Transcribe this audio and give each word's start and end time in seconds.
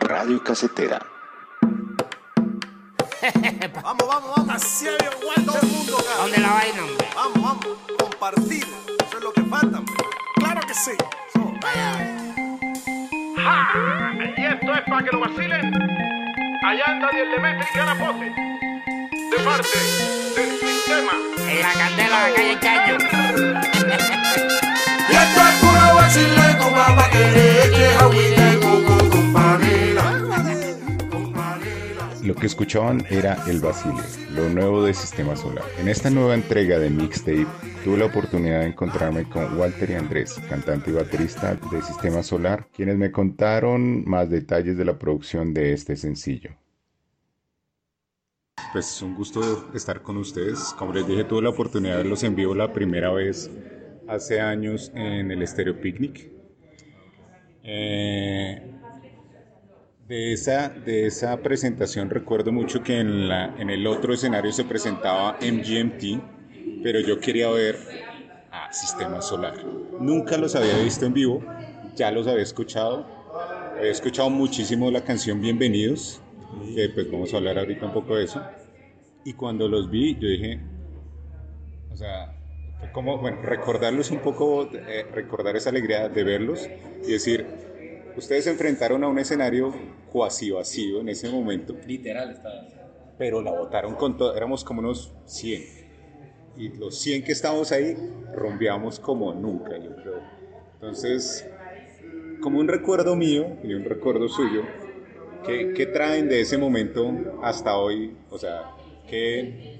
Radio 0.00 0.42
Casetera. 0.42 0.98
vamos, 3.82 4.08
vamos, 4.08 4.36
vamos. 4.36 4.54
Así 4.54 4.86
había 4.88 5.10
todo 5.44 5.58
el 5.60 5.68
mundo 5.68 5.98
acá. 5.98 6.22
¿Dónde 6.22 6.38
la 6.38 6.52
vaina, 6.52 6.84
hombre? 6.84 7.08
Vamos, 7.14 7.42
vamos. 7.42 7.66
Compartir. 7.98 8.64
Eso 9.06 9.18
es 9.18 9.22
lo 9.22 9.32
que 9.34 9.42
falta, 9.42 9.78
hombre. 9.78 9.94
Claro 10.36 10.60
que 10.66 10.74
sí. 10.74 10.92
So, 11.34 11.52
¡Ja! 13.48 14.12
Y 14.36 14.44
esto 14.44 14.74
es 14.74 14.80
para 14.82 15.04
que 15.04 15.10
lo 15.12 15.20
vacilen. 15.20 15.72
Allá 16.64 16.84
anda 16.86 17.08
Diez 17.12 17.30
Demetri 17.34 17.66
y 17.72 17.78
Carapote. 17.78 18.26
De 18.26 19.44
parte 19.44 19.78
del 20.36 20.50
sistema. 20.58 21.12
En 21.48 21.62
la 21.62 21.72
candela 21.72 22.24
de 22.24 22.30
la 22.30 22.36
calle 22.36 22.58
Caño. 22.60 22.96
Y 25.08 25.14
esto 25.14 25.40
es 25.48 25.54
puro 25.60 25.94
vacile 25.94 26.58
con 26.58 26.72
mamá 26.72 27.08
que 27.10 27.18
le 27.18 28.54
y 28.54 28.60
coco 28.60 29.10
con 29.10 29.32
panela. 29.32 30.06
Lo 32.22 32.34
que 32.34 32.46
escuchaban 32.46 33.06
era 33.08 33.38
El 33.46 33.60
Basile, 33.60 34.02
lo 34.30 34.50
nuevo 34.50 34.82
de 34.82 34.92
Sistema 34.92 35.34
Solar. 35.36 35.64
En 35.78 35.88
esta 35.88 36.10
nueva 36.10 36.34
entrega 36.34 36.78
de 36.78 36.90
Mixtape 36.90 37.46
tuve 37.84 37.98
la 37.98 38.06
oportunidad 38.06 38.60
de 38.60 38.66
encontrarme 38.66 39.28
con 39.28 39.58
Walter 39.58 39.90
y 39.90 39.94
Andrés, 39.94 40.40
cantante 40.48 40.90
y 40.90 40.94
baterista 40.94 41.54
de 41.54 41.82
Sistema 41.82 42.22
Solar, 42.22 42.68
quienes 42.74 42.96
me 42.96 43.12
contaron 43.12 44.04
más 44.08 44.30
detalles 44.30 44.76
de 44.76 44.84
la 44.84 44.98
producción 44.98 45.54
de 45.54 45.72
este 45.72 45.96
sencillo. 45.96 46.50
Pues 48.72 48.90
es 48.96 49.02
un 49.02 49.14
gusto 49.14 49.70
estar 49.74 50.02
con 50.02 50.16
ustedes. 50.18 50.74
Como 50.78 50.92
les 50.92 51.06
dije, 51.06 51.24
tuve 51.24 51.42
la 51.42 51.50
oportunidad 51.50 51.92
de 51.92 52.02
verlos 52.02 52.22
en 52.24 52.34
vivo 52.34 52.54
la 52.54 52.72
primera 52.72 53.10
vez 53.10 53.50
hace 54.06 54.40
años 54.40 54.90
en 54.94 55.30
el 55.30 55.46
Stereo 55.46 55.80
Picnic. 55.80 56.30
Eh, 57.62 58.78
de 60.08 60.32
esa, 60.32 60.70
de 60.70 61.06
esa 61.06 61.36
presentación 61.42 62.08
recuerdo 62.08 62.50
mucho 62.50 62.82
que 62.82 62.98
en, 62.98 63.28
la, 63.28 63.54
en 63.58 63.68
el 63.68 63.86
otro 63.86 64.14
escenario 64.14 64.52
se 64.52 64.64
presentaba 64.64 65.36
MGMT, 65.40 66.37
pero 66.82 67.00
yo 67.00 67.18
quería 67.20 67.50
ver 67.50 67.76
a 68.50 68.72
Sistema 68.72 69.20
Solar. 69.20 69.54
Nunca 70.00 70.36
los 70.36 70.54
había 70.54 70.78
visto 70.78 71.06
en 71.06 71.14
vivo, 71.14 71.42
ya 71.94 72.10
los 72.10 72.26
había 72.26 72.42
escuchado. 72.42 73.06
Había 73.76 73.90
escuchado 73.90 74.30
muchísimo 74.30 74.90
la 74.90 75.02
canción 75.04 75.40
Bienvenidos, 75.40 76.20
que 76.74 76.88
pues 76.88 77.10
vamos 77.10 77.32
a 77.32 77.36
hablar 77.36 77.58
ahorita 77.58 77.86
un 77.86 77.92
poco 77.92 78.16
de 78.16 78.24
eso. 78.24 78.42
Y 79.24 79.34
cuando 79.34 79.68
los 79.68 79.90
vi, 79.90 80.14
yo 80.14 80.28
dije, 80.28 80.60
o 81.92 81.96
sea, 81.96 82.34
fue 82.78 82.90
como, 82.92 83.18
bueno, 83.18 83.42
recordarlos 83.42 84.10
un 84.10 84.18
poco, 84.18 84.68
eh, 84.72 85.06
recordar 85.12 85.56
esa 85.56 85.70
alegría 85.70 86.08
de 86.08 86.24
verlos 86.24 86.68
y 87.06 87.12
decir, 87.12 87.46
ustedes 88.16 88.44
se 88.44 88.50
enfrentaron 88.50 89.04
a 89.04 89.08
un 89.08 89.18
escenario 89.18 89.74
cuasi 90.10 90.50
vacío 90.50 91.00
en 91.00 91.08
ese 91.08 91.28
momento, 91.28 91.76
Literal 91.86 92.30
estaba. 92.30 92.66
pero 93.18 93.42
la 93.42 93.50
votaron 93.50 93.94
con 93.94 94.16
todo, 94.16 94.34
éramos 94.36 94.64
como 94.64 94.80
unos 94.80 95.12
100. 95.26 95.77
Y 96.58 96.70
los 96.76 96.98
100 97.00 97.22
que 97.22 97.32
estábamos 97.32 97.70
ahí, 97.72 97.96
rompeamos 98.34 98.98
como 98.98 99.32
nunca, 99.32 99.76
yo 99.78 99.94
creo. 99.96 100.20
Entonces, 100.74 101.46
como 102.40 102.58
un 102.58 102.68
recuerdo 102.68 103.14
mío 103.16 103.46
y 103.62 103.74
un 103.74 103.84
recuerdo 103.84 104.28
suyo, 104.28 104.62
¿qué, 105.46 105.72
qué 105.76 105.86
traen 105.86 106.28
de 106.28 106.40
ese 106.40 106.58
momento 106.58 107.12
hasta 107.42 107.76
hoy? 107.76 108.16
O 108.30 108.38
sea, 108.38 108.72
¿qué, 109.08 109.78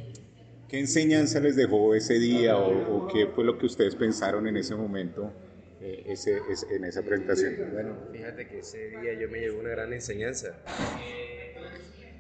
qué 0.69 0.79
enseñanza 0.79 1.41
les 1.41 1.57
dejó 1.57 1.95
ese 1.95 2.19
día 2.19 2.57
o, 2.57 2.97
o 3.05 3.09
qué 3.09 3.27
fue 3.27 3.45
lo 3.45 3.59
que 3.59 3.67
ustedes 3.67 3.95
pensaron 3.97 4.47
en 4.47 4.57
ese 4.57 4.75
momento, 4.77 5.33
eh, 5.81 6.05
ese, 6.07 6.39
ese- 6.51 6.75
en 6.77 6.85
esa 6.85 7.03
presentación? 7.03 7.55
Bueno, 7.73 7.95
fíjate 8.13 8.47
que 8.49 8.61
ese 8.61 8.89
día 9.01 9.15
yo 9.21 9.29
me 9.29 9.41
llevé 9.41 9.59
una 9.59 9.71
gran 9.71 9.93
enseñanza. 9.93 10.55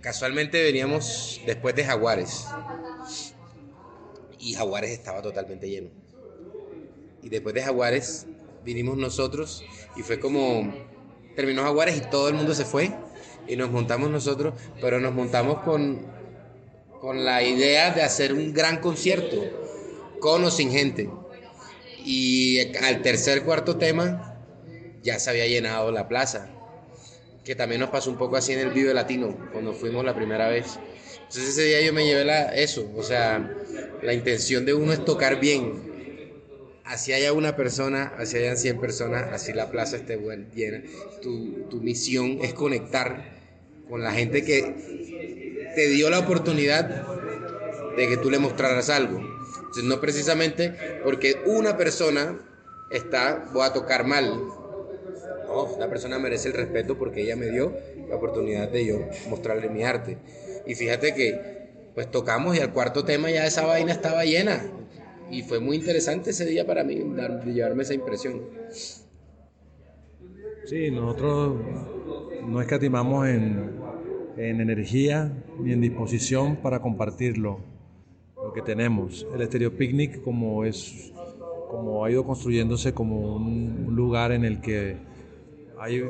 Casualmente 0.00 0.62
veníamos 0.62 1.40
después 1.46 1.74
de 1.74 1.84
Jaguares. 1.84 2.46
Y 4.48 4.54
Jaguares 4.54 4.90
estaba 4.90 5.20
totalmente 5.20 5.68
lleno. 5.68 5.90
Y 7.22 7.28
después 7.28 7.54
de 7.54 7.62
Jaguares 7.62 8.26
vinimos 8.64 8.96
nosotros 8.96 9.62
y 9.94 10.02
fue 10.02 10.18
como 10.18 10.72
terminó 11.36 11.64
Jaguares 11.64 11.98
y 11.98 12.00
todo 12.10 12.28
el 12.28 12.34
mundo 12.34 12.54
se 12.54 12.64
fue 12.64 12.90
y 13.46 13.56
nos 13.56 13.70
montamos 13.70 14.08
nosotros, 14.08 14.54
pero 14.80 15.00
nos 15.00 15.12
montamos 15.12 15.58
con 15.60 16.06
con 16.98 17.26
la 17.26 17.42
idea 17.42 17.90
de 17.92 18.02
hacer 18.02 18.32
un 18.32 18.54
gran 18.54 18.78
concierto 18.78 19.36
con 20.18 20.42
o 20.44 20.50
sin 20.50 20.70
gente. 20.70 21.10
Y 22.04 22.74
al 22.78 23.02
tercer 23.02 23.44
cuarto 23.44 23.76
tema 23.76 24.38
ya 25.02 25.18
se 25.18 25.28
había 25.28 25.46
llenado 25.46 25.92
la 25.92 26.08
plaza, 26.08 26.48
que 27.44 27.54
también 27.54 27.82
nos 27.82 27.90
pasó 27.90 28.10
un 28.10 28.16
poco 28.16 28.36
así 28.36 28.54
en 28.54 28.60
el 28.60 28.70
Vive 28.70 28.94
Latino 28.94 29.36
cuando 29.52 29.74
fuimos 29.74 30.06
la 30.06 30.14
primera 30.14 30.48
vez. 30.48 30.78
Entonces 31.28 31.50
ese 31.50 31.64
día 31.64 31.82
yo 31.82 31.92
me 31.92 32.06
llevé 32.06 32.24
la, 32.24 32.54
eso, 32.54 32.90
o 32.96 33.02
sea, 33.02 33.54
la 34.02 34.14
intención 34.14 34.64
de 34.64 34.72
uno 34.72 34.94
es 34.94 35.04
tocar 35.04 35.38
bien. 35.38 35.74
Así 36.84 37.12
haya 37.12 37.34
una 37.34 37.54
persona, 37.54 38.14
así 38.16 38.38
hayan 38.38 38.56
100 38.56 38.80
personas, 38.80 39.30
así 39.30 39.52
la 39.52 39.70
plaza 39.70 39.96
esté 39.96 40.18
llena. 40.54 40.82
Tu, 41.20 41.64
tu 41.68 41.82
misión 41.82 42.38
es 42.40 42.54
conectar 42.54 43.26
con 43.90 44.02
la 44.02 44.12
gente 44.12 44.42
que 44.42 45.70
te 45.74 45.88
dio 45.88 46.08
la 46.08 46.20
oportunidad 46.20 47.06
de 47.94 48.08
que 48.08 48.16
tú 48.16 48.30
le 48.30 48.38
mostraras 48.38 48.88
algo. 48.88 49.18
Entonces, 49.18 49.84
no 49.84 50.00
precisamente 50.00 50.72
porque 51.04 51.36
una 51.44 51.76
persona 51.76 52.38
está, 52.90 53.50
voy 53.52 53.66
a 53.66 53.74
tocar 53.74 54.06
mal. 54.06 54.40
No, 55.46 55.76
la 55.78 55.90
persona 55.90 56.18
merece 56.18 56.48
el 56.48 56.54
respeto 56.54 56.96
porque 56.96 57.20
ella 57.20 57.36
me 57.36 57.50
dio 57.50 57.74
la 58.08 58.16
oportunidad 58.16 58.68
de 58.70 58.86
yo 58.86 59.00
mostrarle 59.28 59.68
mi 59.68 59.84
arte. 59.84 60.16
Y 60.68 60.74
fíjate 60.74 61.14
que, 61.14 61.90
pues 61.94 62.10
tocamos 62.10 62.56
y 62.56 62.60
al 62.60 62.72
cuarto 62.72 63.04
tema 63.04 63.30
ya 63.30 63.46
esa 63.46 63.64
vaina 63.64 63.90
estaba 63.90 64.24
llena. 64.24 64.62
Y 65.30 65.42
fue 65.42 65.60
muy 65.60 65.76
interesante 65.76 66.30
ese 66.30 66.44
día 66.44 66.66
para 66.66 66.84
mí, 66.84 66.96
de 66.96 67.52
llevarme 67.52 67.82
esa 67.82 67.94
impresión. 67.94 68.42
Sí, 70.66 70.90
nosotros 70.90 71.56
no 72.46 72.60
escatimamos 72.60 73.28
en, 73.28 73.70
en 74.36 74.60
energía 74.60 75.32
ni 75.58 75.72
en 75.72 75.80
disposición 75.80 76.56
para 76.56 76.80
compartirlo, 76.80 77.60
lo 78.36 78.52
que 78.52 78.60
tenemos. 78.60 79.26
El 79.34 79.40
Estéreo 79.40 79.74
Picnic, 79.74 80.22
como, 80.22 80.66
es, 80.66 81.12
como 81.70 82.04
ha 82.04 82.10
ido 82.10 82.24
construyéndose 82.24 82.92
como 82.92 83.36
un, 83.36 83.86
un 83.88 83.96
lugar 83.96 84.32
en 84.32 84.44
el 84.44 84.60
que 84.60 84.96
hay 85.78 86.04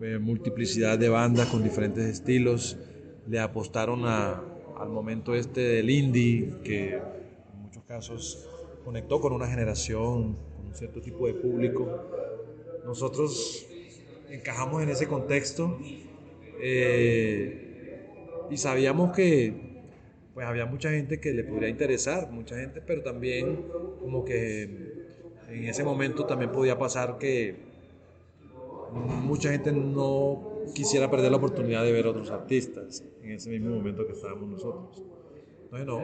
eh, 0.00 0.18
multiplicidad 0.18 0.98
de 0.98 1.10
bandas 1.10 1.48
con 1.48 1.62
diferentes 1.62 2.06
estilos, 2.06 2.78
le 3.26 3.38
apostaron 3.40 4.04
a- 4.04 4.44
al 4.74 4.88
momento 4.90 5.34
este 5.34 5.60
del 5.60 5.90
indie, 5.90 6.60
que 6.64 6.98
en 6.98 7.60
muchos 7.62 7.84
casos 7.84 8.46
conectó 8.82 9.20
con 9.20 9.32
una 9.32 9.46
generación, 9.48 10.34
con 10.56 10.66
un 10.66 10.74
cierto 10.74 11.00
tipo 11.00 11.26
de 11.26 11.34
público. 11.34 11.92
Nosotros 12.84 13.66
encajamos 14.28 14.82
en 14.82 14.90
ese 14.90 15.08
contexto 15.08 15.78
eh, 16.58 17.60
y 18.48 18.56
sabíamos 18.58 19.14
que 19.14 19.72
pues 20.34 20.46
había 20.46 20.66
mucha 20.66 20.90
gente 20.90 21.20
que 21.20 21.32
le 21.32 21.44
podría 21.44 21.68
interesar, 21.68 22.30
mucha 22.32 22.56
gente, 22.58 22.80
pero 22.82 23.02
también 23.02 23.64
como 24.00 24.24
que 24.24 24.64
en 25.48 25.64
ese 25.68 25.84
momento 25.84 26.26
también 26.26 26.50
podía 26.52 26.78
pasar 26.78 27.18
que 27.18 27.56
mucha 28.88 29.50
gente 29.50 29.72
no 29.72 30.53
quisiera 30.74 31.10
perder 31.10 31.30
la 31.30 31.36
oportunidad 31.38 31.82
de 31.84 31.92
ver 31.92 32.06
otros 32.06 32.30
artistas 32.30 33.04
en 33.22 33.32
ese 33.32 33.50
mismo 33.50 33.74
momento 33.74 34.06
que 34.06 34.12
estábamos 34.12 34.48
nosotros. 34.48 35.02
Entonces 35.64 35.86
no, 35.86 36.02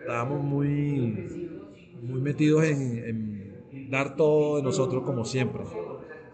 estábamos 0.00 0.42
muy, 0.42 1.60
muy 2.02 2.20
metidos 2.20 2.64
en, 2.64 3.88
dar 3.90 4.16
todo 4.16 4.56
de 4.56 4.62
nosotros 4.62 5.02
como 5.04 5.24
siempre. 5.24 5.64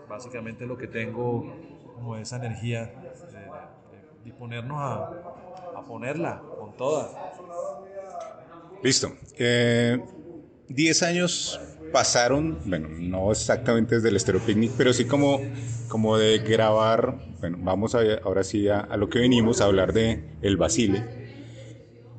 Básicamente 0.09 0.67
lo 0.67 0.77
que 0.77 0.87
tengo 0.87 1.45
como 1.95 2.17
esa 2.17 2.37
energía 2.37 2.87
de, 2.87 3.39
de 3.39 4.25
disponernos 4.25 4.79
a, 4.79 5.07
a 5.77 5.83
ponerla 5.87 6.43
con 6.59 6.77
toda. 6.77 7.11
Listo. 8.83 9.13
Eh, 9.39 9.99
Diez 10.71 11.03
años 11.03 11.61
pasaron, 11.93 12.59
bueno, 12.65 12.89
no 12.89 13.31
exactamente 13.31 13.97
desde 13.97 14.09
el 14.09 14.17
Estéreo 14.17 14.41
Picnic, 14.41 14.73
pero 14.77 14.93
sí 14.93 15.05
como, 15.05 15.41
como 15.89 16.17
de 16.17 16.39
grabar, 16.39 17.19
bueno, 17.41 17.59
vamos 17.61 17.95
a, 17.95 18.01
ahora 18.23 18.45
sí 18.45 18.69
a, 18.69 18.81
a 18.81 18.97
lo 18.97 19.09
que 19.09 19.19
venimos, 19.19 19.61
a 19.61 19.65
hablar 19.67 19.93
de 19.93 20.25
El 20.43 20.57
Basile. 20.57 21.05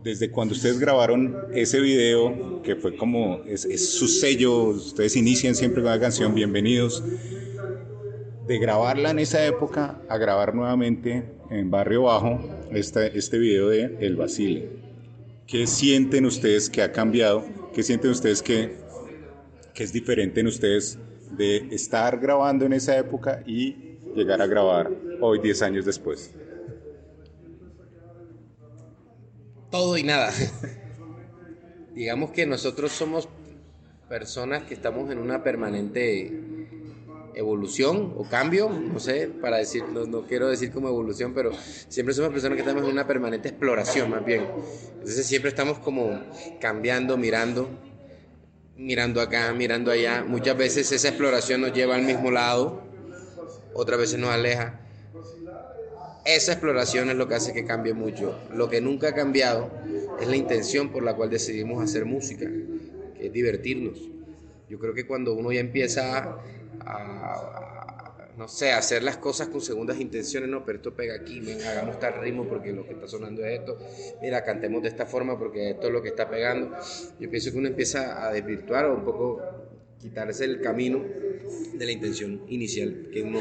Desde 0.04 0.32
cuando 0.32 0.54
ustedes 0.56 0.80
grabaron 0.80 1.38
ese 1.54 1.80
video, 1.80 2.62
que 2.64 2.76
fue 2.76 2.96
como, 2.96 3.42
es, 3.46 3.66
es 3.66 3.94
su 3.94 4.08
sello, 4.08 4.64
ustedes 4.70 5.16
inician 5.16 5.54
siempre 5.54 5.84
con 5.84 5.92
la 5.92 6.00
canción 6.00 6.34
Bienvenidos. 6.34 7.04
de 8.48 8.58
grabarla 8.60 9.12
en 9.12 9.20
esa 9.20 9.46
época 9.46 10.02
a 10.10 10.18
grabar 10.18 10.56
nuevamente 10.56 11.24
en 11.50 11.70
Barrio 11.70 12.04
Bajo 12.04 12.40
este, 12.72 13.18
este 13.18 13.38
video 13.38 13.70
de 13.70 13.98
El 14.02 14.16
Basile. 14.16 14.70
¿Qué 15.48 15.68
sienten 15.68 16.26
ustedes 16.26 16.70
que 16.70 16.82
ha 16.82 16.92
cambiado? 16.92 17.46
¿Qué 17.74 17.84
sienten 17.84 18.12
ustedes 18.12 18.42
que, 18.42 18.76
que 19.74 19.84
es 19.84 19.94
diferente 19.94 20.40
en 20.40 20.48
ustedes 20.48 20.98
de 21.32 21.68
estar 21.72 22.20
grabando 22.20 22.66
en 22.66 22.74
esa 22.74 22.98
época 22.98 23.44
y 23.46 23.98
llegar 24.16 24.42
a 24.42 24.48
grabar 24.48 24.92
hoy 25.22 25.40
10 25.40 25.62
años 25.62 25.86
después? 25.86 26.34
todo 29.72 29.98
y 29.98 30.04
nada. 30.04 30.32
Digamos 31.96 32.32
que 32.32 32.46
nosotros 32.46 32.92
somos 32.92 33.28
personas 34.08 34.64
que 34.64 34.74
estamos 34.74 35.10
en 35.10 35.18
una 35.18 35.42
permanente 35.42 36.32
evolución 37.34 38.14
o 38.18 38.26
cambio, 38.26 38.70
no 38.70 39.00
sé, 39.00 39.30
para 39.42 39.58
decir, 39.58 39.86
no, 39.86 40.06
no 40.06 40.24
quiero 40.24 40.50
decir 40.50 40.72
como 40.72 40.90
evolución, 40.90 41.34
pero 41.34 41.52
siempre 41.88 42.14
somos 42.14 42.32
personas 42.32 42.58
que 42.58 42.62
estamos 42.62 42.84
en 42.84 42.92
una 42.92 43.08
permanente 43.08 43.48
exploración 43.48 44.10
más 44.10 44.26
bien. 44.26 44.46
Entonces 44.94 45.26
siempre 45.26 45.50
estamos 45.50 45.80
como 45.80 46.22
cambiando, 46.60 47.18
mirando, 47.18 47.70
mirando 48.78 49.22
acá, 49.22 49.54
mirando 49.54 49.92
allá. 49.92 50.24
Muchas 50.28 50.58
veces 50.58 50.92
esa 50.92 51.10
exploración 51.10 51.62
nos 51.62 51.74
lleva 51.74 51.96
al 51.96 52.04
mismo 52.04 52.32
lado, 52.32 52.82
otras 53.74 54.00
veces 54.00 54.20
nos 54.20 54.30
aleja 54.30 54.82
esa 56.26 56.52
exploración 56.52 57.10
es 57.10 57.16
lo 57.16 57.28
que 57.28 57.36
hace 57.36 57.54
que 57.54 57.66
cambie 57.66 57.94
mucho. 57.94 58.38
Lo 58.54 58.70
que 58.70 58.82
nunca 58.82 59.10
ha 59.10 59.16
cambiado 59.16 59.72
es 60.20 60.28
la 60.28 60.36
intención 60.36 60.90
por 60.90 61.04
la 61.04 61.16
cual 61.16 61.30
decidimos 61.30 61.84
hacer 61.84 62.06
música, 62.06 62.48
que 63.18 63.28
es 63.28 63.34
divertirnos. 63.34 64.00
Yo 64.70 64.80
creo 64.80 64.94
que 64.94 65.08
cuando 65.08 65.34
uno 65.34 65.52
ya 65.52 65.60
empieza 65.60 66.18
a, 66.18 66.42
a, 66.86 67.71
no 68.38 68.48
sé, 68.48 68.72
hacer 68.72 69.04
las 69.04 69.18
cosas 69.18 69.48
con 69.50 69.62
segundas 69.62 70.00
intenciones, 70.00 70.50
no, 70.50 70.66
pero 70.66 70.78
esto 70.78 70.94
pega 70.94 71.16
aquí, 71.16 71.42
hagamos 71.68 72.00
tal 72.00 72.22
ritmo 72.22 72.48
porque 72.48 72.72
lo 72.72 72.86
que 72.86 72.94
está 72.94 73.08
sonando 73.08 73.46
es 73.46 73.60
esto, 73.60 73.78
mira, 74.22 74.44
cantemos 74.44 74.82
de 74.82 74.90
esta 74.90 75.06
forma 75.06 75.38
porque 75.38 75.72
esto 75.72 75.88
es 75.88 75.94
lo 75.94 76.02
que 76.02 76.10
está 76.10 76.30
pegando. 76.30 76.76
Yo 77.20 77.30
pienso 77.30 77.52
que 77.52 77.58
uno 77.58 77.68
empieza 77.68 78.26
a 78.26 78.32
desvirtuar 78.32 78.86
o 78.86 78.96
un 78.96 79.04
poco 79.04 79.42
quitarse 80.00 80.46
el 80.46 80.62
camino 80.62 81.04
de 81.74 81.86
la 81.86 81.92
intención 81.92 82.42
inicial 82.48 83.10
que 83.12 83.22
uno 83.22 83.40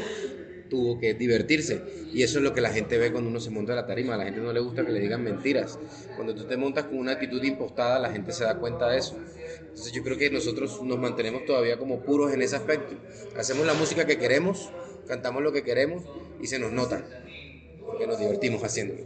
tuvo 0.71 0.97
que 0.97 1.13
divertirse. 1.13 1.81
Y 2.13 2.23
eso 2.23 2.39
es 2.39 2.43
lo 2.43 2.53
que 2.53 2.61
la 2.61 2.69
gente 2.69 2.97
ve 2.97 3.11
cuando 3.11 3.29
uno 3.29 3.39
se 3.39 3.49
monta 3.49 3.73
a 3.73 3.75
la 3.75 3.85
tarima. 3.85 4.15
A 4.15 4.17
la 4.17 4.23
gente 4.23 4.39
no 4.39 4.53
le 4.53 4.61
gusta 4.61 4.85
que 4.85 4.91
le 4.91 5.01
digan 5.01 5.21
mentiras. 5.21 5.77
Cuando 6.15 6.33
tú 6.33 6.45
te 6.45 6.55
montas 6.55 6.85
con 6.85 6.97
una 6.97 7.11
actitud 7.11 7.43
impostada, 7.43 7.99
la 7.99 8.09
gente 8.09 8.31
se 8.31 8.45
da 8.45 8.55
cuenta 8.57 8.89
de 8.89 8.99
eso. 8.99 9.17
Entonces 9.71 9.93
yo 9.93 10.03
creo 10.03 10.17
que 10.17 10.29
nosotros 10.29 10.83
nos 10.83 10.99
mantenemos 10.99 11.45
todavía 11.45 11.79
como 11.79 12.01
puros 12.01 12.33
en 12.33 12.41
ese 12.41 12.57
aspecto. 12.57 12.93
Hacemos 13.37 13.65
la 13.65 13.73
música 13.73 14.05
que 14.05 14.17
queremos, 14.17 14.69
cantamos 15.07 15.41
lo 15.41 15.53
que 15.53 15.63
queremos 15.63 16.03
y 16.41 16.47
se 16.47 16.59
nos 16.59 16.73
nota. 16.73 17.05
Porque 17.85 18.05
nos 18.05 18.19
divertimos 18.19 18.61
haciéndolo. 18.63 19.01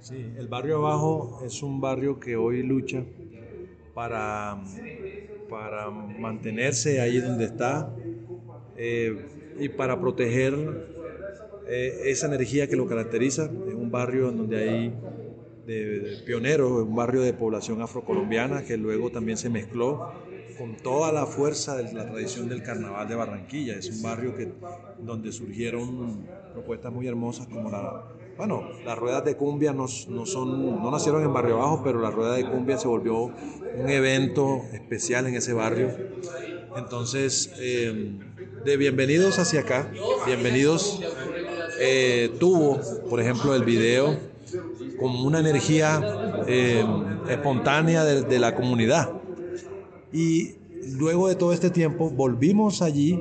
Sí, 0.00 0.32
el 0.36 0.48
barrio 0.48 0.76
abajo 0.76 1.42
es 1.44 1.62
un 1.62 1.80
barrio 1.80 2.20
que 2.20 2.36
hoy 2.36 2.62
lucha 2.62 3.02
para, 3.94 4.62
para 5.48 5.90
mantenerse 5.90 7.00
ahí 7.00 7.18
donde 7.18 7.46
está 7.46 7.90
eh, 8.76 9.26
y 9.58 9.70
para 9.70 9.98
proteger 9.98 10.54
eh, 11.66 12.02
esa 12.04 12.26
energía 12.26 12.68
que 12.68 12.76
lo 12.76 12.86
caracteriza. 12.86 13.50
Es 13.66 13.74
un 13.74 13.90
barrio 13.90 14.28
en 14.28 14.36
donde 14.36 14.56
hay 14.56 14.94
de, 15.66 16.00
de 16.00 16.16
pioneros, 16.18 16.70
un 16.70 16.94
barrio 16.94 17.22
de 17.22 17.32
población 17.32 17.82
afrocolombiana 17.82 18.62
que 18.64 18.76
luego 18.76 19.10
también 19.10 19.36
se 19.36 19.50
mezcló 19.50 20.12
con 20.56 20.76
toda 20.76 21.12
la 21.12 21.26
fuerza 21.26 21.76
de 21.76 21.92
la 21.92 22.08
tradición 22.08 22.48
del 22.48 22.62
carnaval 22.62 23.08
de 23.08 23.14
Barranquilla. 23.14 23.74
Es 23.74 23.90
un 23.90 24.02
barrio 24.02 24.34
que, 24.34 24.52
donde 24.98 25.32
surgieron 25.32 26.26
propuestas 26.52 26.92
muy 26.92 27.06
hermosas 27.06 27.46
como 27.48 27.70
la... 27.70 28.04
Bueno, 28.36 28.68
las 28.84 28.98
ruedas 28.98 29.24
de 29.24 29.36
cumbia 29.36 29.72
no, 29.72 29.86
no, 30.08 30.26
son, 30.26 30.82
no 30.82 30.90
nacieron 30.90 31.22
en 31.22 31.32
Barrio 31.32 31.58
Bajo, 31.58 31.82
pero 31.82 32.00
la 32.00 32.10
rueda 32.10 32.34
de 32.34 32.44
cumbia 32.44 32.76
se 32.76 32.86
volvió 32.86 33.24
un 33.24 33.88
evento 33.88 34.62
especial 34.72 35.26
en 35.26 35.36
ese 35.36 35.54
barrio. 35.54 35.90
Entonces, 36.76 37.52
eh, 37.58 38.18
de 38.64 38.76
bienvenidos 38.76 39.38
hacia 39.38 39.60
acá, 39.60 39.90
bienvenidos 40.26 41.00
eh, 41.80 42.30
tuvo, 42.38 42.78
por 43.08 43.20
ejemplo, 43.20 43.54
el 43.54 43.64
video 43.64 44.18
con 44.98 45.14
una 45.16 45.40
energía 45.40 46.00
eh, 46.46 46.84
espontánea 47.28 48.04
de, 48.04 48.38
la 48.38 48.54
comunidad. 48.54 49.10
Y 50.12 50.56
luego 50.98 51.28
de 51.28 51.34
todo 51.34 51.52
este 51.52 51.70
tiempo 51.70 52.10
volvimos 52.10 52.82
allí 52.82 53.20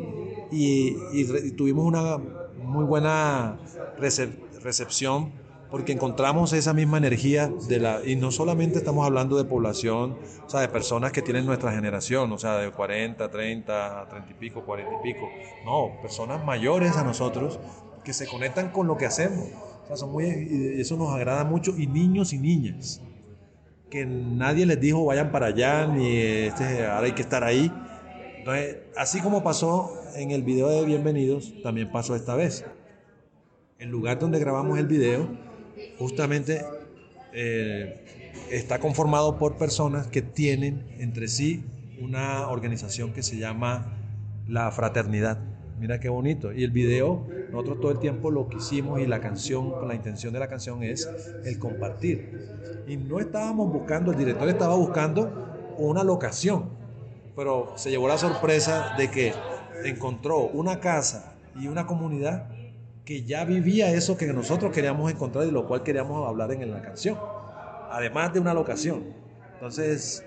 y, 0.51 1.51
tuvimos 1.51 1.85
una 1.85 2.17
muy 2.63 2.85
buena 2.85 3.57
recep 3.99 4.45
recepción 4.63 5.31
porque 5.69 5.91
encontramos 5.91 6.53
esa 6.53 6.73
misma 6.73 6.97
energía 6.97 7.51
de 7.67 7.79
la 7.79 8.01
y 8.05 8.15
no 8.15 8.31
solamente 8.31 8.77
estamos 8.77 9.05
hablando 9.05 9.37
de 9.37 9.43
población, 9.43 10.17
o 10.45 10.49
sea, 10.49 10.61
de 10.61 10.69
personas 10.69 11.11
que 11.11 11.21
tienen 11.21 11.45
nuestra 11.45 11.71
generación, 11.71 12.31
o 12.31 12.37
sea, 12.37 12.57
de 12.57 12.71
40, 12.71 13.29
30, 13.29 14.07
30 14.09 14.31
y 14.31 14.33
pico, 14.35 14.63
40 14.63 14.93
y 14.93 15.13
pico. 15.13 15.27
No, 15.65 16.01
personas 16.01 16.43
mayores 16.45 16.95
a 16.97 17.03
nosotros 17.03 17.59
que 18.03 18.13
se 18.13 18.27
conectan 18.27 18.69
con 18.69 18.87
lo 18.87 18.97
que 18.97 19.05
hacemos. 19.05 19.49
Son 19.93 20.11
muy, 20.11 20.25
eso 20.77 20.97
nos 20.97 21.13
agrada 21.13 21.43
mucho 21.43 21.73
y 21.77 21.87
niños 21.87 22.33
y 22.33 22.39
niñas 22.39 23.01
que 23.89 24.05
nadie 24.05 24.65
les 24.65 24.79
dijo 24.79 25.05
vayan 25.05 25.31
para 25.31 25.47
allá 25.47 25.87
ni 25.87 26.17
este, 26.17 26.85
ahora 26.85 27.05
hay 27.05 27.13
que 27.13 27.21
estar 27.21 27.43
ahí. 27.43 27.71
Entonces, 28.39 28.77
así 28.97 29.21
como 29.21 29.43
pasó 29.43 29.93
en 30.15 30.31
el 30.31 30.43
video 30.43 30.69
de 30.69 30.85
Bienvenidos, 30.85 31.53
también 31.63 31.91
pasó 31.91 32.15
esta 32.15 32.35
vez. 32.35 32.65
El 33.79 33.89
lugar 33.89 34.19
donde 34.19 34.39
grabamos 34.39 34.77
el 34.79 34.87
video 34.87 35.29
justamente 35.97 36.61
eh, 37.33 38.03
está 38.51 38.79
conformado 38.79 39.37
por 39.37 39.57
personas 39.57 40.07
que 40.07 40.21
tienen 40.21 40.85
entre 40.99 41.27
sí 41.27 41.63
una 42.01 42.49
organización 42.49 43.13
que 43.13 43.23
se 43.23 43.37
llama 43.37 43.97
La 44.47 44.71
Fraternidad. 44.71 45.39
Mira 45.79 45.99
qué 45.99 46.09
bonito. 46.09 46.53
Y 46.53 46.63
el 46.63 46.71
video, 46.71 47.27
nosotros 47.51 47.81
todo 47.81 47.91
el 47.91 47.99
tiempo 47.99 48.31
lo 48.31 48.47
que 48.47 48.57
hicimos 48.57 48.99
y 48.99 49.07
la 49.07 49.19
canción, 49.19 49.87
la 49.87 49.95
intención 49.95 50.31
de 50.33 50.39
la 50.39 50.47
canción 50.47 50.83
es 50.83 51.09
el 51.43 51.59
compartir. 51.59 52.83
Y 52.87 52.97
no 52.97 53.19
estábamos 53.19 53.71
buscando, 53.71 54.11
el 54.11 54.17
director 54.17 54.47
estaba 54.47 54.75
buscando 54.75 55.75
una 55.77 56.03
locación, 56.03 56.69
pero 57.35 57.73
se 57.75 57.89
llevó 57.89 58.07
la 58.07 58.17
sorpresa 58.17 58.95
de 58.97 59.11
que 59.11 59.33
encontró 59.83 60.47
una 60.47 60.79
casa 60.79 61.35
y 61.59 61.67
una 61.67 61.85
comunidad 61.85 62.49
que 63.03 63.23
ya 63.23 63.43
vivía 63.43 63.91
eso 63.91 64.17
que 64.17 64.27
nosotros 64.27 64.71
queríamos 64.71 65.11
encontrar 65.11 65.45
y 65.45 65.51
lo 65.51 65.67
cual 65.67 65.83
queríamos 65.83 66.27
hablar 66.27 66.51
en 66.51 66.71
la 66.71 66.81
canción, 66.81 67.17
además 67.91 68.33
de 68.33 68.39
una 68.39 68.53
locación. 68.53 69.03
Entonces, 69.53 70.23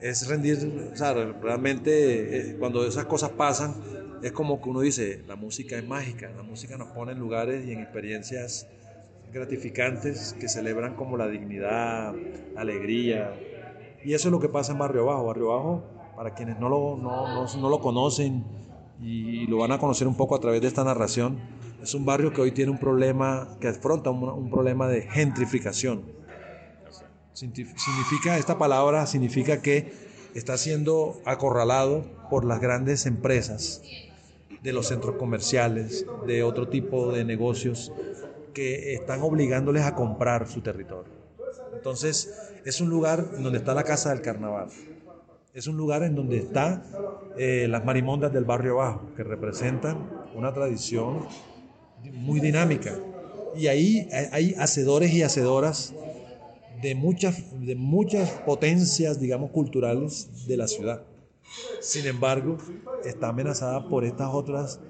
es 0.00 0.26
rendir, 0.28 0.90
o 0.92 0.96
sea, 0.96 1.14
realmente 1.14 2.50
eh, 2.50 2.56
cuando 2.58 2.86
esas 2.86 3.06
cosas 3.06 3.30
pasan, 3.30 3.74
es 4.22 4.32
como 4.32 4.60
que 4.60 4.68
uno 4.68 4.80
dice, 4.80 5.22
la 5.26 5.36
música 5.36 5.76
es 5.76 5.86
mágica, 5.86 6.30
la 6.36 6.42
música 6.42 6.76
nos 6.76 6.88
pone 6.88 7.12
en 7.12 7.18
lugares 7.18 7.66
y 7.66 7.72
en 7.72 7.80
experiencias 7.80 8.66
gratificantes 9.32 10.34
que 10.38 10.48
celebran 10.48 10.94
como 10.94 11.16
la 11.16 11.28
dignidad, 11.28 12.14
alegría. 12.56 13.34
Y 14.04 14.14
eso 14.14 14.28
es 14.28 14.32
lo 14.32 14.40
que 14.40 14.48
pasa 14.48 14.72
en 14.72 14.78
Barrio 14.78 15.06
Bajo. 15.06 15.26
Barrio 15.26 15.48
Bajo, 15.48 15.84
para 16.16 16.34
quienes 16.34 16.58
no 16.58 16.68
lo, 16.68 16.96
no, 16.96 17.34
no, 17.34 17.60
no 17.60 17.68
lo 17.68 17.80
conocen 17.80 18.44
y 19.00 19.46
lo 19.46 19.58
van 19.58 19.72
a 19.72 19.78
conocer 19.78 20.08
un 20.08 20.16
poco 20.16 20.34
a 20.34 20.40
través 20.40 20.62
de 20.62 20.68
esta 20.68 20.82
narración, 20.82 21.38
es 21.82 21.92
un 21.94 22.06
barrio 22.06 22.32
que 22.32 22.40
hoy 22.40 22.52
tiene 22.52 22.70
un 22.70 22.78
problema, 22.78 23.58
que 23.60 23.68
afronta 23.68 24.10
un, 24.10 24.26
un 24.28 24.50
problema 24.50 24.88
de 24.88 25.02
gentrificación. 25.02 26.02
Significa, 27.34 28.38
esta 28.38 28.56
palabra 28.56 29.06
significa 29.06 29.60
que 29.60 29.92
está 30.34 30.56
siendo 30.56 31.20
acorralado 31.26 32.06
por 32.30 32.46
las 32.46 32.60
grandes 32.60 33.04
empresas 33.04 33.82
de 34.66 34.72
los 34.72 34.88
centros 34.88 35.14
comerciales, 35.14 36.04
de 36.26 36.42
otro 36.42 36.68
tipo 36.68 37.12
de 37.12 37.24
negocios 37.24 37.92
que 38.52 38.94
están 38.94 39.22
obligándoles 39.22 39.84
a 39.84 39.94
comprar 39.94 40.48
su 40.48 40.60
territorio. 40.60 41.12
Entonces, 41.72 42.52
es 42.64 42.80
un 42.80 42.90
lugar 42.90 43.40
donde 43.40 43.58
está 43.58 43.74
la 43.74 43.84
Casa 43.84 44.10
del 44.10 44.22
Carnaval. 44.22 44.70
Es 45.54 45.68
un 45.68 45.76
lugar 45.76 46.02
en 46.02 46.16
donde 46.16 46.38
están 46.38 46.82
eh, 47.38 47.68
las 47.70 47.84
marimondas 47.84 48.32
del 48.32 48.44
barrio 48.44 48.76
bajo, 48.76 49.14
que 49.14 49.22
representan 49.22 50.10
una 50.34 50.52
tradición 50.52 51.28
muy 52.12 52.40
dinámica. 52.40 52.92
Y 53.54 53.68
ahí 53.68 54.08
hay 54.32 54.54
hacedores 54.58 55.12
y 55.12 55.22
hacedoras 55.22 55.94
de 56.82 56.96
muchas, 56.96 57.40
de 57.64 57.76
muchas 57.76 58.30
potencias, 58.44 59.20
digamos, 59.20 59.52
culturales 59.52 60.48
de 60.48 60.56
la 60.56 60.66
ciudad. 60.66 61.02
Sin 61.80 62.06
embargo, 62.06 62.58
está 63.04 63.28
amenazada 63.28 63.88
por 63.88 64.04
estas 64.04 64.28
otras 64.32 64.80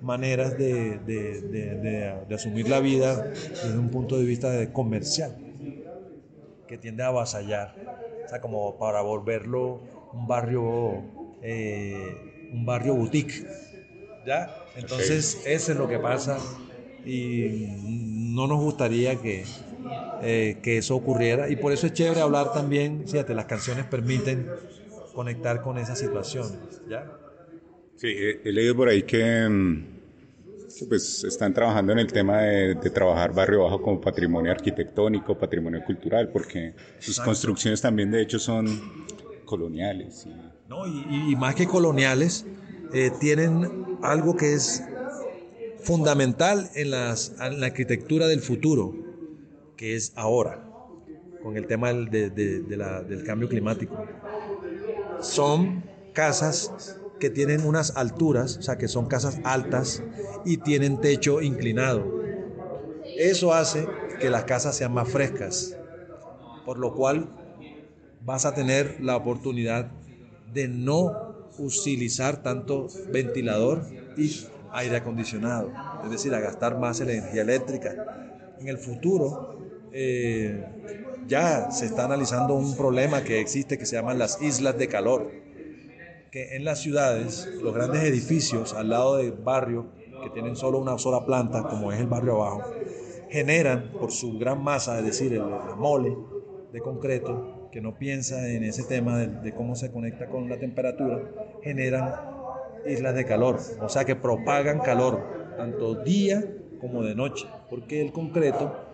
maneras 0.00 0.56
de, 0.58 0.98
de, 0.98 1.40
de, 1.42 2.24
de, 2.26 2.34
asumir 2.34 2.68
la 2.68 2.80
vida 2.80 3.24
desde 3.24 3.78
un 3.78 3.90
punto 3.90 4.18
de 4.18 4.24
vista 4.24 4.72
comercial, 4.72 5.36
que 6.68 6.78
tiende 6.78 7.02
a 7.02 7.08
avasallar, 7.08 7.74
o 8.24 8.28
sea, 8.28 8.40
como 8.40 8.78
para 8.78 9.00
volverlo 9.02 9.80
un 10.12 10.26
barrio, 10.26 11.02
eh, 11.42 12.48
un 12.52 12.66
barrio 12.66 12.94
boutique, 12.94 13.46
¿ya? 14.26 14.54
Entonces, 14.76 15.42
eso 15.46 15.72
es 15.72 15.78
lo 15.78 15.88
que 15.88 15.98
pasa 15.98 16.38
y 17.04 17.66
no 17.80 18.46
nos 18.46 18.60
gustaría 18.60 19.20
que, 19.20 19.44
eh, 20.22 20.58
que 20.62 20.78
eso 20.78 20.96
ocurriera. 20.96 21.48
Y 21.48 21.56
por 21.56 21.72
eso 21.72 21.86
es 21.86 21.92
chévere 21.92 22.20
hablar 22.20 22.52
también, 22.52 23.04
fíjate, 23.06 23.34
las 23.34 23.46
canciones 23.46 23.86
permiten 23.86 24.46
conectar 25.16 25.62
con 25.62 25.78
esas 25.78 25.98
situaciones. 25.98 26.82
¿ya? 26.90 27.10
Sí, 27.96 28.08
he, 28.08 28.52
leído 28.52 28.76
por 28.76 28.88
ahí 28.90 29.02
que, 29.02 29.48
mm, 29.48 29.84
que, 30.78 30.84
pues 30.84 31.24
están 31.24 31.54
trabajando 31.54 31.92
en 31.92 32.00
el 32.00 32.12
tema 32.12 32.42
de, 32.42 32.74
de 32.74 32.90
trabajar 32.90 33.32
Barrio 33.34 33.62
Bajo 33.64 33.80
como 33.80 33.98
patrimonio 33.98 34.52
arquitectónico, 34.52 35.38
patrimonio 35.38 35.82
cultural, 35.82 36.28
porque 36.28 36.74
sus 36.98 37.08
Exacto. 37.16 37.30
construcciones 37.30 37.80
también 37.80 38.10
de 38.10 38.20
hecho 38.20 38.38
son 38.38 38.66
coloniales. 39.46 40.26
y- 40.26 40.68
¿no? 40.68 40.86
Y, 40.86 41.06
y- 41.08 41.32
y 41.32 41.36
más 41.36 41.54
que 41.54 41.66
coloniales, 41.66 42.44
eh, 42.92 43.10
tienen 43.18 43.70
algo 44.02 44.36
que 44.36 44.52
es 44.52 44.82
fundamental 45.82 46.68
en, 46.74 46.90
las, 46.90 47.32
en 47.40 47.58
la 47.60 47.68
arquitectura 47.68 48.26
del 48.26 48.40
futuro, 48.40 48.92
que 49.78 49.94
es 49.96 50.12
ahora, 50.14 50.62
con 51.42 51.56
el 51.56 51.66
tema 51.66 51.88
del, 51.88 52.10
de- 52.10 52.28
de- 52.28 52.60
de 52.60 52.76
la- 52.76 53.02
del 53.02 53.24
cambio 53.24 53.48
climático. 53.48 53.96
Son 55.26 55.90
casas 56.12 56.76
que 57.18 57.30
tienen 57.30 57.64
unas 57.66 57.96
alturas, 57.96 58.56
o 58.58 58.62
sea, 58.62 58.78
que 58.78 58.88
son 58.88 59.06
casas 59.08 59.40
altas 59.44 60.04
y 60.44 60.58
tienen 60.58 61.00
techo 61.00 61.40
inclinado. 61.42 62.14
Eso 63.14 63.52
hace 63.54 63.96
que 64.18 64.30
las 64.30 64.44
casas 64.44 64.76
sean 64.76 64.92
más 64.94 65.10
frescas, 65.10 65.80
por 66.64 66.78
lo 66.78 66.94
cual 66.94 67.36
vas 68.20 68.44
a 68.46 68.54
tener 68.54 68.96
la 69.00 69.16
oportunidad 69.16 69.92
de 70.44 70.68
no 70.68 71.28
utilizar 71.56 72.42
tanto 72.42 73.02
ventilador 73.06 73.96
y 74.14 74.32
aire 74.70 74.96
acondicionado, 74.96 75.82
es 76.00 76.10
decir, 76.10 76.34
a 76.34 76.40
gastar 76.40 76.78
más 76.78 77.00
energía 77.00 77.42
eléctrica. 77.42 78.00
En 78.58 78.68
el 78.68 78.78
futuro 78.78 79.48
eh, 79.90 80.66
ya 81.26 81.70
se 81.70 81.86
está 81.86 82.04
analizando 82.04 82.54
un 82.54 82.76
problema 82.76 83.22
que 83.22 83.40
existe 83.40 83.78
que 83.78 83.86
se 83.86 83.96
llaman 83.96 84.18
las 84.18 84.40
islas 84.42 84.78
de 84.78 84.88
calor, 84.88 85.30
que 86.30 86.56
en 86.56 86.64
las 86.64 86.80
ciudades, 86.80 87.48
los 87.62 87.74
grandes 87.74 88.02
edificios 88.02 88.74
al 88.74 88.90
lado 88.90 89.16
de 89.16 89.30
barrios 89.30 89.86
que 90.22 90.30
tienen 90.30 90.56
solo 90.56 90.78
una 90.78 90.98
sola 90.98 91.24
planta, 91.24 91.62
como 91.62 91.92
es 91.92 92.00
el 92.00 92.06
barrio 92.06 92.42
abajo, 92.42 92.64
generan 93.28 93.90
por 93.98 94.12
su 94.12 94.38
gran 94.38 94.62
masa, 94.62 94.98
es 94.98 95.04
decir, 95.04 95.32
el, 95.32 95.40
la 95.40 95.74
mole 95.76 96.16
de 96.72 96.80
concreto, 96.80 97.68
que 97.70 97.80
no 97.80 97.98
piensa 97.98 98.48
en 98.48 98.64
ese 98.64 98.84
tema 98.84 99.18
de, 99.18 99.52
cómo 99.52 99.74
se 99.74 99.90
conecta 99.90 100.26
con 100.26 100.48
la 100.48 100.58
temperatura, 100.58 101.20
generan 101.62 102.14
islas 102.86 103.14
de 103.14 103.24
calor, 103.24 103.58
o 103.80 103.88
sea 103.88 104.04
que 104.04 104.16
propagan 104.16 104.78
calor, 104.80 105.54
tanto 105.56 105.94
día 105.96 106.42
como 106.80 107.02
de 107.02 107.14
noche, 107.14 107.46
porque 107.68 108.00
el 108.00 108.12
concreto 108.12 108.85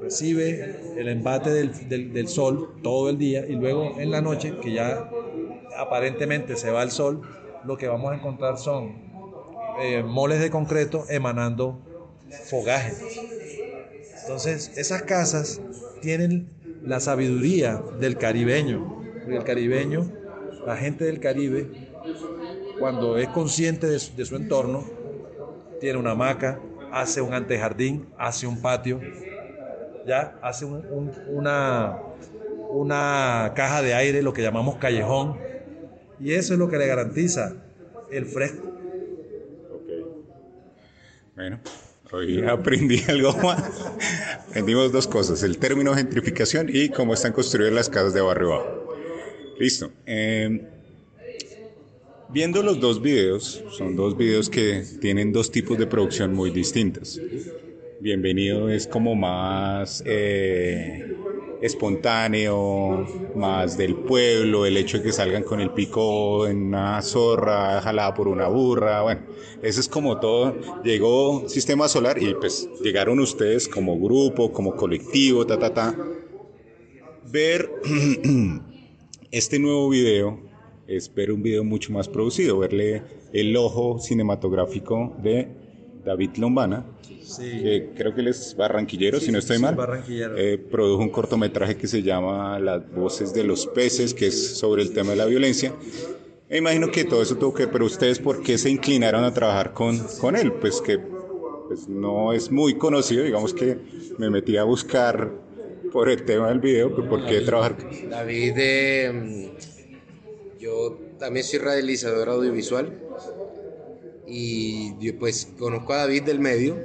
recibe 0.00 0.72
el 0.94 1.08
embate 1.08 1.50
del, 1.50 1.88
del- 1.88 2.28
sol 2.28 2.78
todo 2.82 3.10
el 3.10 3.18
día 3.18 3.46
y 3.46 3.54
luego 3.56 3.98
en 3.98 4.10
la 4.10 4.22
noche, 4.22 4.58
que 4.60 4.72
ya 4.72 5.12
aparentemente 5.76 6.56
se 6.56 6.70
va 6.70 6.82
el 6.82 6.90
sol, 6.90 7.28
lo 7.62 7.76
que 7.76 7.88
vamos 7.88 8.12
a 8.12 8.16
encontrar 8.16 8.58
son 8.58 9.02
eh, 9.74 10.02
moles 10.02 10.40
de 10.40 10.50
concreto 10.50 11.06
emanando 11.08 11.86
fogaje. 12.40 13.04
Entonces, 14.20 14.72
esas 14.76 15.02
casas 15.02 15.62
tienen 16.00 16.48
la 16.82 17.00
sabiduría 17.00 17.86
del 17.92 18.16
caribeño. 18.18 18.86
El 19.26 19.44
caribeño, 19.44 20.12
la 20.62 20.76
gente 20.76 21.04
del 21.04 21.20
Caribe, 21.20 21.76
cuando 22.76 23.16
es 23.18 23.28
consciente 23.28 23.86
de 23.86 23.98
su, 23.98 24.14
de 24.16 24.24
su 24.24 24.36
entorno, 24.36 24.90
tiene 25.78 25.98
una 25.98 26.12
hamaca, 26.12 26.64
hace 26.90 27.20
un 27.20 27.34
antejardín, 27.34 28.12
hace 28.16 28.46
un 28.46 28.60
patio, 28.62 29.04
ya 30.04 30.38
hace 30.42 30.64
un- 30.64 30.86
un- 30.90 31.22
una, 31.26 32.02
una 32.68 33.52
caja 33.56 33.82
de 33.82 33.94
aire, 33.94 34.22
lo 34.22 34.32
que 34.32 34.42
llamamos 34.42 34.76
callejón, 34.78 35.38
y 36.18 36.32
eso 36.34 36.54
es 36.54 36.58
lo 36.58 36.68
que 36.68 36.78
le 36.78 36.86
garantiza 36.86 37.56
el 38.08 38.26
fresco. 38.26 38.74
Bueno, 41.34 41.60
hoy 42.12 42.42
aprendí 42.42 43.02
algo 43.08 43.32
más. 43.38 43.62
Aprendimos 44.48 44.92
dos 44.92 45.06
cosas, 45.06 45.42
el 45.42 45.58
término 45.58 45.94
gentrificación 45.94 46.68
y 46.72 46.90
cómo 46.90 47.14
están 47.14 47.32
construidas 47.32 47.72
las 47.72 47.88
casas 47.88 48.14
de 48.14 48.20
barrio 48.20 48.50
bajo. 48.50 48.74
Listo. 49.58 49.92
eh, 50.06 50.66
viendo 52.28 52.62
los 52.62 52.80
dos 52.80 53.02
videos, 53.02 53.64
son 53.68 53.94
dos 53.96 54.16
videos 54.16 54.48
que 54.48 54.84
tienen 55.00 55.32
dos 55.32 55.50
tipos 55.50 55.76
de 55.76 55.86
producción 55.86 56.32
muy 56.32 56.50
distintas. 56.50 57.22
Bienvenido 58.02 58.70
es 58.70 58.86
como 58.86 59.14
más 59.14 60.02
eh, 60.06 61.18
espontáneo, 61.60 63.06
más 63.34 63.76
del 63.76 63.94
pueblo, 63.94 64.64
el 64.64 64.78
hecho 64.78 64.96
de 64.96 65.02
que 65.04 65.12
salgan 65.12 65.42
con 65.42 65.60
el 65.60 65.68
pico 65.72 66.46
en 66.46 66.62
una 66.68 67.02
zorra 67.02 67.78
jalada 67.82 68.14
por 68.14 68.26
una 68.28 68.48
burra, 68.48 69.02
bueno, 69.02 69.20
eso 69.62 69.80
es 69.80 69.88
como 69.90 70.18
todo. 70.18 70.82
Llegó 70.82 71.46
Sistema 71.46 71.88
Solar 71.88 72.16
y 72.22 72.32
pues 72.32 72.70
llegaron 72.82 73.20
ustedes 73.20 73.68
como 73.68 74.00
grupo, 74.00 74.50
como 74.50 74.76
colectivo, 74.76 75.46
ta, 75.46 75.58
ta, 75.58 75.74
ta. 75.74 75.94
Ver 77.30 77.70
este 79.30 79.58
nuevo 79.58 79.90
video 79.90 80.40
es 80.86 81.14
ver 81.14 81.30
un 81.30 81.42
video 81.42 81.64
mucho 81.64 81.92
más 81.92 82.08
producido, 82.08 82.60
verle 82.60 83.02
el 83.34 83.54
ojo 83.58 83.98
cinematográfico 84.00 85.14
de 85.22 85.59
David 86.04 86.30
Lombana, 86.36 86.84
Sí. 87.22 87.42
que 87.62 87.90
creo 87.96 88.14
que 88.14 88.22
él 88.22 88.28
es 88.28 88.56
barranquillero, 88.56 89.20
Sí, 89.20 89.26
si 89.26 89.32
no 89.32 89.38
estoy 89.38 89.56
sí, 89.58 89.62
mal. 89.62 89.74
barranquillero. 89.76 90.36
Eh, 90.36 90.58
produjo 90.58 91.02
un 91.02 91.10
cortometraje 91.10 91.76
que 91.76 91.86
se 91.86 92.02
llama 92.02 92.58
Las 92.58 92.90
voces 92.92 93.32
de 93.32 93.44
los 93.44 93.66
peces, 93.68 94.14
que 94.14 94.26
es 94.28 94.56
sobre 94.58 94.82
el 94.82 94.92
tema 94.92 95.10
de 95.10 95.16
la 95.16 95.26
violencia. 95.26 95.72
Me 96.48 96.58
imagino 96.58 96.90
que 96.90 97.04
todo 97.04 97.22
eso 97.22 97.36
tuvo 97.36 97.54
que, 97.54 97.68
pero 97.68 97.86
ustedes, 97.86 98.18
¿por 98.18 98.42
qué 98.42 98.58
se 98.58 98.68
inclinaron 98.70 99.22
a 99.22 99.32
trabajar 99.32 99.72
con, 99.72 99.98
con 100.20 100.34
él? 100.34 100.52
Pues 100.54 100.80
que 100.80 100.98
pues, 101.68 101.88
no 101.88 102.32
es 102.32 102.50
muy 102.50 102.74
conocido, 102.74 103.22
digamos 103.22 103.54
que 103.54 103.78
me 104.18 104.28
metí 104.30 104.56
a 104.56 104.64
buscar 104.64 105.30
por 105.92 106.08
el 106.08 106.24
tema 106.24 106.48
del 106.48 106.58
video, 106.58 106.94
que 106.96 107.02
por 107.02 107.24
qué 107.26 107.40
trabajar. 107.42 107.76
David, 108.08 108.52
eh, 108.56 109.52
yo 110.58 110.98
también 111.18 111.44
soy 111.44 111.60
realizador 111.60 112.28
audiovisual 112.28 112.92
y 114.32 114.96
yo 115.00 115.18
pues 115.18 115.48
conozco 115.58 115.92
a 115.92 115.98
David 115.98 116.22
del 116.22 116.38
medio 116.38 116.78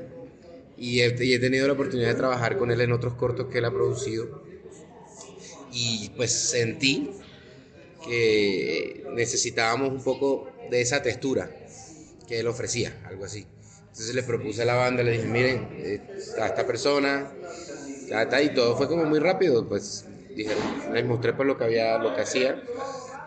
y 0.77 1.01
he, 1.01 1.11
tenido 1.11 1.67
la 1.67 1.73
oportunidad 1.73 2.09
de 2.09 2.15
trabajar 2.15 2.57
con 2.57 2.71
él 2.71 2.81
en 2.81 2.91
otros 2.91 3.13
cortos 3.13 3.47
que 3.51 3.59
él 3.59 3.65
ha 3.65 3.71
producido 3.71 4.43
y 5.71 6.09
pues 6.17 6.31
sentí 6.31 7.11
que 8.03 9.05
necesitábamos 9.13 9.89
un 9.91 10.03
poco 10.03 10.49
de 10.71 10.81
esa 10.81 11.03
textura 11.03 11.51
que 12.27 12.39
él 12.39 12.47
ofrecía, 12.47 12.99
algo 13.05 13.25
así. 13.25 13.45
Entonces 13.89 14.15
le 14.15 14.23
propuse 14.23 14.63
a 14.63 14.65
la 14.65 14.75
banda, 14.75 15.03
le 15.03 15.11
dije, 15.11 15.25
miren, 15.25 15.69
está 16.17 16.47
esta 16.47 16.65
persona, 16.65 17.31
ya 18.07 18.23
está, 18.23 18.41
y 18.41 18.53
todo 18.53 18.75
fue 18.75 18.87
como 18.87 19.05
muy 19.05 19.19
rápido, 19.19 19.67
pues 19.67 20.05
dijeron, 20.35 20.63
les 20.93 21.05
mostré 21.05 21.33
por 21.33 21.45
lo 21.45 21.57
que 21.57 21.63
había, 21.63 21.97
lo 21.99 22.15
que 22.15 22.21
hacía, 22.21 22.61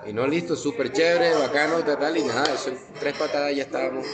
y 0.06 0.12
no, 0.12 0.26
listo, 0.26 0.56
súper 0.56 0.92
chévere, 0.92 1.34
bacano, 1.34 1.82
tal, 1.84 1.98
tal, 1.98 2.16
y 2.16 2.22
nada, 2.22 2.54
eso 2.54 2.70
tres 3.00 3.14
patadas 3.14 3.54
ya 3.54 3.62
estábamos 3.64 4.06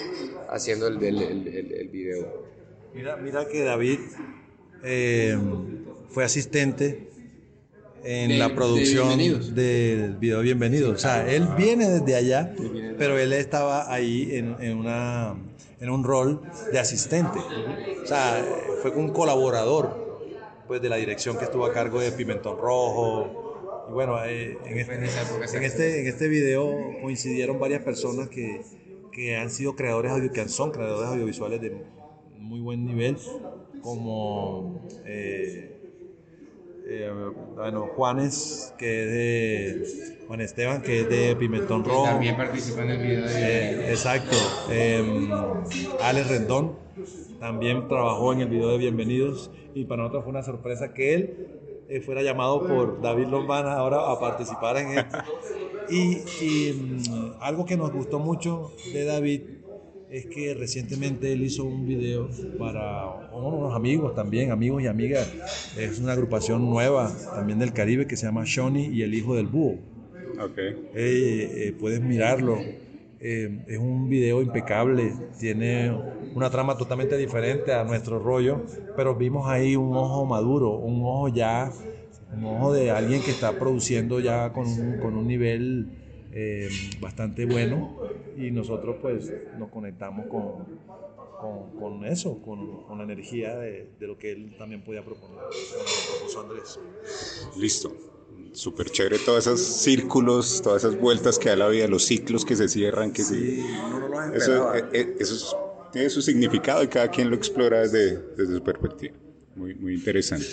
haciendo 0.49 0.87
el, 0.87 1.03
el, 1.03 1.73
el, 1.73 1.89
video. 1.89 2.45
Mira, 2.95 3.17
mira 3.17 3.47
que 3.47 3.63
David 3.63 3.99
eh, 4.83 5.39
fue 6.11 6.25
asistente 6.25 7.09
en 8.03 8.31
De- 8.31 8.39
la 8.39 8.55
producción 8.55 9.55
del 9.55 10.17
video 10.17 10.41
Bienvenidos. 10.41 10.95
O 10.95 10.99
sea, 10.99 11.31
él 11.31 11.49
viene 11.57 11.89
desde 11.89 12.15
allá, 12.17 12.55
pero 12.99 13.19
él 13.19 13.33
estaba 13.33 13.93
ahí 13.93 14.31
en, 14.33 14.57
en 14.61 14.77
una, 14.77 15.35
en 15.81 15.91
un 15.91 16.05
rol 16.05 16.41
de 16.73 16.79
asistente. 16.79 17.39
O 18.03 18.07
sea, 18.07 18.45
fue 18.83 18.91
un 18.91 19.11
colaborador 19.13 20.21
pues, 20.67 20.83
de 20.83 20.89
la 20.89 20.97
dirección 20.97 21.39
que 21.39 21.45
estuvo 21.45 21.65
a 21.65 21.73
cargo 21.73 22.01
de 22.01 22.13
Pimentón 22.13 22.59
Rojo. 22.59 23.44
Y 23.89 23.93
bueno, 23.93 24.25
eh, 24.25 24.57
en, 24.65 24.79
este, 24.79 24.95
en 24.95 25.63
este, 25.63 26.01
en 26.01 26.07
este 26.07 26.29
video 26.29 26.75
coincidieron 27.03 27.59
varias 27.59 27.83
personas 27.83 28.29
que, 28.29 28.63
que 29.13 29.37
han 29.37 29.51
sido 29.51 29.77
creadores 29.77 30.13
audio, 30.13 30.33
que 30.33 30.49
son 30.49 30.71
creadores 30.71 31.11
audiovisuales 31.11 31.61
de 31.61 31.77
muy 32.39 32.61
buen 32.61 32.85
nivel, 32.85 33.17
como 33.83 34.87
eh, 35.05 35.75
eh, 36.87 37.11
bueno, 37.55 37.89
Juanes, 37.97 38.75
que 38.77 39.05
es 39.05 39.11
de 39.11 40.27
Juan 40.27 40.41
Esteban, 40.43 40.83
que 40.83 41.01
es 41.01 41.09
de 41.09 41.35
Pimentón 41.37 41.83
Rojo. 41.83 42.21
participó 42.37 42.83
en 42.83 42.91
el 42.91 42.99
video 42.99 43.27
Eh, 43.27 43.91
exacto. 43.91 44.37
Eh, 44.71 45.03
Alex 46.03 46.29
Rendón 46.29 46.77
también 47.41 47.89
trabajó 47.89 48.35
en 48.35 48.41
el 48.41 48.49
video 48.49 48.69
de 48.69 48.79
Bienvenidos 48.79 49.51
y 49.75 49.85
para 49.85 50.03
nosotros 50.03 50.25
fue 50.25 50.31
una 50.31 50.43
sorpresa 50.43 50.93
que 50.93 51.15
él 51.15 51.49
eh, 51.89 52.01
fuera 52.01 52.23
llamado 52.23 52.67
por 52.67 53.01
David 53.01 53.27
Lombana 53.27 53.75
ahora 53.75 54.11
a 54.11 54.19
participar 54.19 54.77
en 54.79 54.99
esto. 54.99 55.19
Y, 55.91 56.23
y, 56.43 56.73
mm, 56.73 57.33
algo 57.41 57.67
que 57.67 57.77
nos 57.77 57.93
gustó 57.93 58.19
mucho 58.19 58.73
de 58.93 59.05
David 59.05 59.43
es 60.11 60.27
que 60.27 60.55
recientemente 60.55 61.33
él 61.33 61.43
hizo 61.43 61.65
un 61.65 61.87
video 61.87 62.29
para 62.59 63.29
unos 63.33 63.75
amigos 63.75 64.15
también, 64.15 64.53
amigos 64.53 64.83
y 64.83 64.87
amigas. 64.87 65.29
Es 65.77 65.99
una 65.99 66.13
agrupación 66.13 66.71
nueva 66.71 67.13
también 67.35 67.59
del 67.59 67.73
Caribe 67.73 68.07
que 68.07 68.17
se 68.17 68.27
llama 68.27 68.45
Shawnee 68.47 68.91
y 68.93 69.03
el 69.03 69.13
Hijo 69.13 69.35
del 69.35 69.49
Búho. 69.49 69.79
Ok. 70.41 70.59
Eh, 70.59 70.75
eh, 70.95 71.75
puedes 71.79 72.01
mirarlo. 72.01 72.59
Eh, 73.27 73.65
es 73.69 73.79
un 73.79 74.07
video 74.11 74.43
impecable, 74.43 75.15
tiene 75.41 75.91
una 76.35 76.51
trama 76.51 76.77
totalmente 76.77 77.17
diferente 77.17 77.73
a 77.73 77.83
nuestro 77.83 78.19
rollo, 78.19 78.67
pero 78.97 79.15
vimos 79.15 79.49
ahí 79.49 79.77
un 79.77 79.97
ojo 79.97 80.27
maduro, 80.27 80.73
un 80.73 81.03
ojo 81.03 81.29
ya, 81.29 81.73
un 82.37 82.45
ojo 82.45 82.75
de 82.75 82.91
alguien 82.91 83.23
que 83.23 83.31
está 83.31 83.59
produciendo 83.59 84.21
ya 84.21 84.53
con 84.53 84.67
un, 84.67 84.99
con 84.99 85.17
un 85.17 85.27
nivel 85.27 85.89
eh, 86.33 86.69
bastante 87.01 87.47
bueno 87.47 87.97
y 88.37 88.51
nosotros 88.51 88.97
pues 89.01 89.33
nos 89.59 89.71
conectamos 89.71 90.27
con, 90.27 90.67
con, 91.41 91.81
con 91.81 92.05
eso, 92.05 92.43
con, 92.43 92.83
con, 92.83 92.99
la 92.99 93.05
energía 93.05 93.57
de, 93.57 93.89
de, 93.99 94.07
lo 94.07 94.19
que 94.19 94.33
él 94.33 94.55
también 94.59 94.85
podía 94.85 95.03
proponer, 95.03 95.39
propuso 96.19 96.41
Andrés. 96.43 96.79
Listo 97.57 98.14
súper 98.55 98.91
chévere 98.91 99.19
todos 99.19 99.47
esos 99.47 99.61
círculos, 99.61 100.63
todas 100.63 100.85
esas 100.85 100.99
vueltas 100.99 101.39
que 101.39 101.51
da 101.51 101.57
la 101.57 101.69
vida, 101.69 101.87
los 101.89 102.05
ciclos 102.05 102.45
que 102.45 102.57
se 102.57 102.69
cierran, 102.69 103.13
que 103.13 103.23
sí, 103.23 103.63
se... 104.33 104.37
eso, 104.37 104.75
eh, 104.75 104.85
eh, 104.93 105.17
eso 105.19 105.89
tiene 105.93 106.09
su 106.09 106.23
significado 106.23 106.83
y 106.83 106.89
cada 106.89 107.11
quien 107.11 107.31
lo 107.31 107.37
explora 107.37 107.81
desde, 107.81 108.17
desde 108.37 108.55
su 108.55 108.63
perspectiva. 108.63 109.15
Muy, 109.57 109.75
muy 109.75 109.95
interesante. 109.95 110.47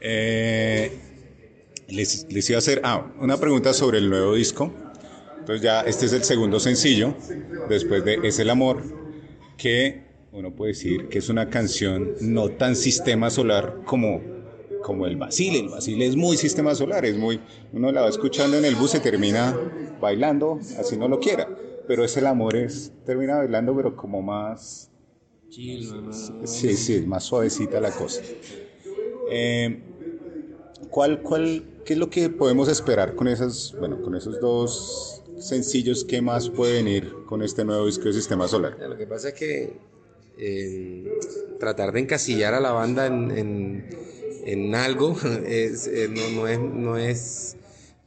Eh, 0.00 0.92
les, 1.88 2.26
les, 2.30 2.50
iba 2.50 2.56
a 2.56 2.58
hacer 2.58 2.80
ah, 2.84 3.12
una 3.20 3.38
pregunta 3.38 3.72
sobre 3.72 3.98
el 3.98 4.08
nuevo 4.08 4.34
disco. 4.34 4.72
Entonces 5.38 5.62
ya 5.62 5.82
este 5.82 6.06
es 6.06 6.12
el 6.12 6.24
segundo 6.24 6.58
sencillo, 6.58 7.14
después 7.68 8.04
de 8.04 8.18
Es 8.24 8.38
el 8.38 8.48
Amor, 8.48 8.82
que 9.58 10.02
uno 10.32 10.54
puede 10.54 10.72
decir 10.72 11.08
que 11.08 11.18
es 11.18 11.28
una 11.28 11.50
canción 11.50 12.14
no 12.20 12.48
tan 12.48 12.74
sistema 12.74 13.30
solar 13.30 13.82
como 13.84 14.33
como 14.84 15.06
el 15.06 15.16
Basile. 15.16 15.60
El 15.60 15.68
Basile 15.70 16.06
es 16.06 16.14
muy 16.14 16.36
sistema 16.36 16.74
solar, 16.74 17.04
es 17.06 17.16
muy. 17.16 17.40
Uno 17.72 17.90
la 17.90 18.02
va 18.02 18.08
escuchando 18.08 18.58
en 18.58 18.64
el 18.66 18.76
bus 18.76 18.94
y 18.94 19.00
termina 19.00 19.58
bailando, 20.00 20.60
así 20.78 20.96
no 20.96 21.08
lo 21.08 21.18
quiera. 21.18 21.48
Pero 21.88 22.04
es 22.04 22.16
el 22.16 22.26
amor, 22.26 22.54
es. 22.54 22.92
Termina 23.04 23.38
bailando, 23.38 23.74
pero 23.74 23.96
como 23.96 24.22
más. 24.22 24.90
Chill, 25.48 25.90
Sí, 26.44 26.76
sí, 26.76 27.02
más 27.06 27.24
suavecita 27.24 27.80
la 27.80 27.90
cosa. 27.90 28.20
Eh, 29.30 29.82
¿cuál, 30.90 31.22
cuál, 31.22 31.64
¿Qué 31.84 31.94
es 31.94 31.98
lo 31.98 32.10
que 32.10 32.28
podemos 32.28 32.68
esperar 32.68 33.14
con, 33.14 33.28
esas, 33.28 33.74
bueno, 33.78 34.02
con 34.02 34.14
esos 34.14 34.38
dos 34.40 35.22
sencillos? 35.38 36.04
¿Qué 36.04 36.20
más 36.20 36.50
puede 36.50 36.74
venir 36.74 37.14
con 37.26 37.42
este 37.42 37.64
nuevo 37.64 37.86
disco 37.86 38.04
de 38.04 38.12
Sistema 38.12 38.48
Solar? 38.48 38.76
Lo 38.78 38.96
que 38.96 39.06
pasa 39.06 39.28
es 39.28 39.34
que 39.34 39.76
eh, 40.36 41.12
tratar 41.60 41.92
de 41.92 42.00
encasillar 42.00 42.52
a 42.54 42.60
la 42.60 42.72
banda 42.72 43.06
en, 43.06 43.30
en 43.30 43.88
en 44.44 44.74
algo 44.74 45.16
eh, 45.46 45.72
no, 46.10 46.28
no, 46.30 46.48
es 46.48 46.58
no 46.58 46.96
es 46.96 47.56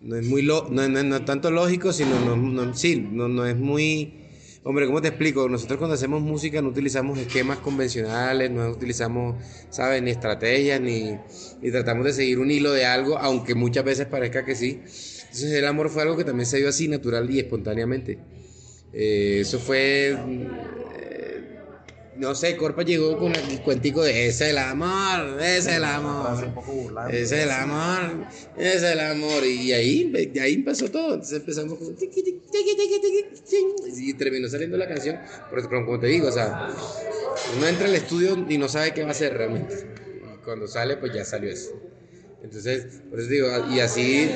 no 0.02 0.16
es 0.16 0.26
muy 0.26 0.42
lo, 0.44 0.70
no, 0.70 0.88
no, 0.88 1.04
no, 1.04 1.26
tanto 1.26 1.52
lógico 1.52 1.92
sino 1.92 2.20
no, 2.20 2.36
no 2.36 2.74
sí 2.74 3.08
no, 3.12 3.28
no 3.28 3.46
es 3.46 3.56
muy 3.56 4.14
hombre 4.64 4.86
cómo 4.86 5.02
te 5.02 5.08
explico 5.10 5.50
nosotros 5.50 5.80
cuando 5.80 5.96
hacemos 5.96 6.22
música 6.22 6.62
no 6.62 6.70
utilizamos 6.70 7.18
esquemas 7.18 7.58
convencionales 7.60 8.52
no 8.52 8.70
utilizamos 8.70 9.36
sabes 9.70 10.02
ni 10.04 10.12
estrategias 10.12 10.80
ni, 10.80 11.18
ni 11.62 11.72
tratamos 11.72 12.06
de 12.06 12.14
seguir 12.14 12.40
un 12.40 12.52
hilo 12.52 12.72
de 12.72 12.86
algo 12.86 13.18
aunque 13.18 13.56
muchas 13.56 13.84
veces 13.84 14.06
parezca 14.08 14.46
que 14.46 14.56
sí. 14.56 14.82
Entonces 15.28 15.52
el 15.52 15.66
amor 15.66 15.90
fue 15.90 16.02
algo 16.04 16.18
que 16.18 16.24
también 16.24 16.46
se 16.46 16.58
dio 16.58 16.70
así 16.70 16.88
natural 16.88 17.30
y 17.30 17.40
espontáneamente. 17.40 18.18
Eh, 18.94 19.40
eso 19.42 19.60
fue 19.60 20.18
no 22.18 22.34
sé, 22.34 22.58
Corpa 22.58 22.82
llegó 22.82 23.18
con 23.18 23.36
el 23.36 23.62
cuentico 23.62 24.04
de 24.04 24.28
es 24.28 24.42
el 24.42 24.58
amor, 24.58 25.40
ese 25.40 25.58
es 25.58 25.68
el 25.68 25.84
amor, 25.84 26.44
es 27.12 27.32
el 27.32 27.52
amor, 27.52 28.28
es 28.58 28.84
el 28.84 29.00
amor. 29.00 29.46
Y 29.46 29.72
ahí, 29.74 30.04
de 30.06 30.42
ahí 30.42 30.56
empezó 30.56 30.90
todo. 30.90 31.14
Entonces 31.14 31.40
empezamos 31.40 31.78
con. 31.78 31.96
Y 33.98 34.14
terminó 34.16 34.50
saliendo 34.50 34.78
la 34.78 34.88
canción. 34.88 35.20
Pero 35.50 35.70
como 35.70 36.00
te 36.00 36.08
digo, 36.08 36.30
o 36.30 36.32
sea, 36.32 36.70
uno 37.56 37.68
entra 37.68 37.86
al 37.86 37.96
estudio 37.96 38.46
y 38.50 38.58
no 38.58 38.68
sabe 38.68 38.94
qué 38.94 39.04
va 39.04 39.10
a 39.10 39.12
hacer 39.12 39.38
realmente. 39.38 39.76
Y 40.24 40.44
cuando 40.44 40.68
sale, 40.68 40.98
pues 40.98 41.14
ya 41.14 41.24
salió 41.24 41.52
eso. 41.52 41.72
Entonces, 42.44 43.02
por 43.10 43.20
eso 43.20 43.30
digo, 43.30 43.48
y 43.72 43.80
así, 43.80 44.30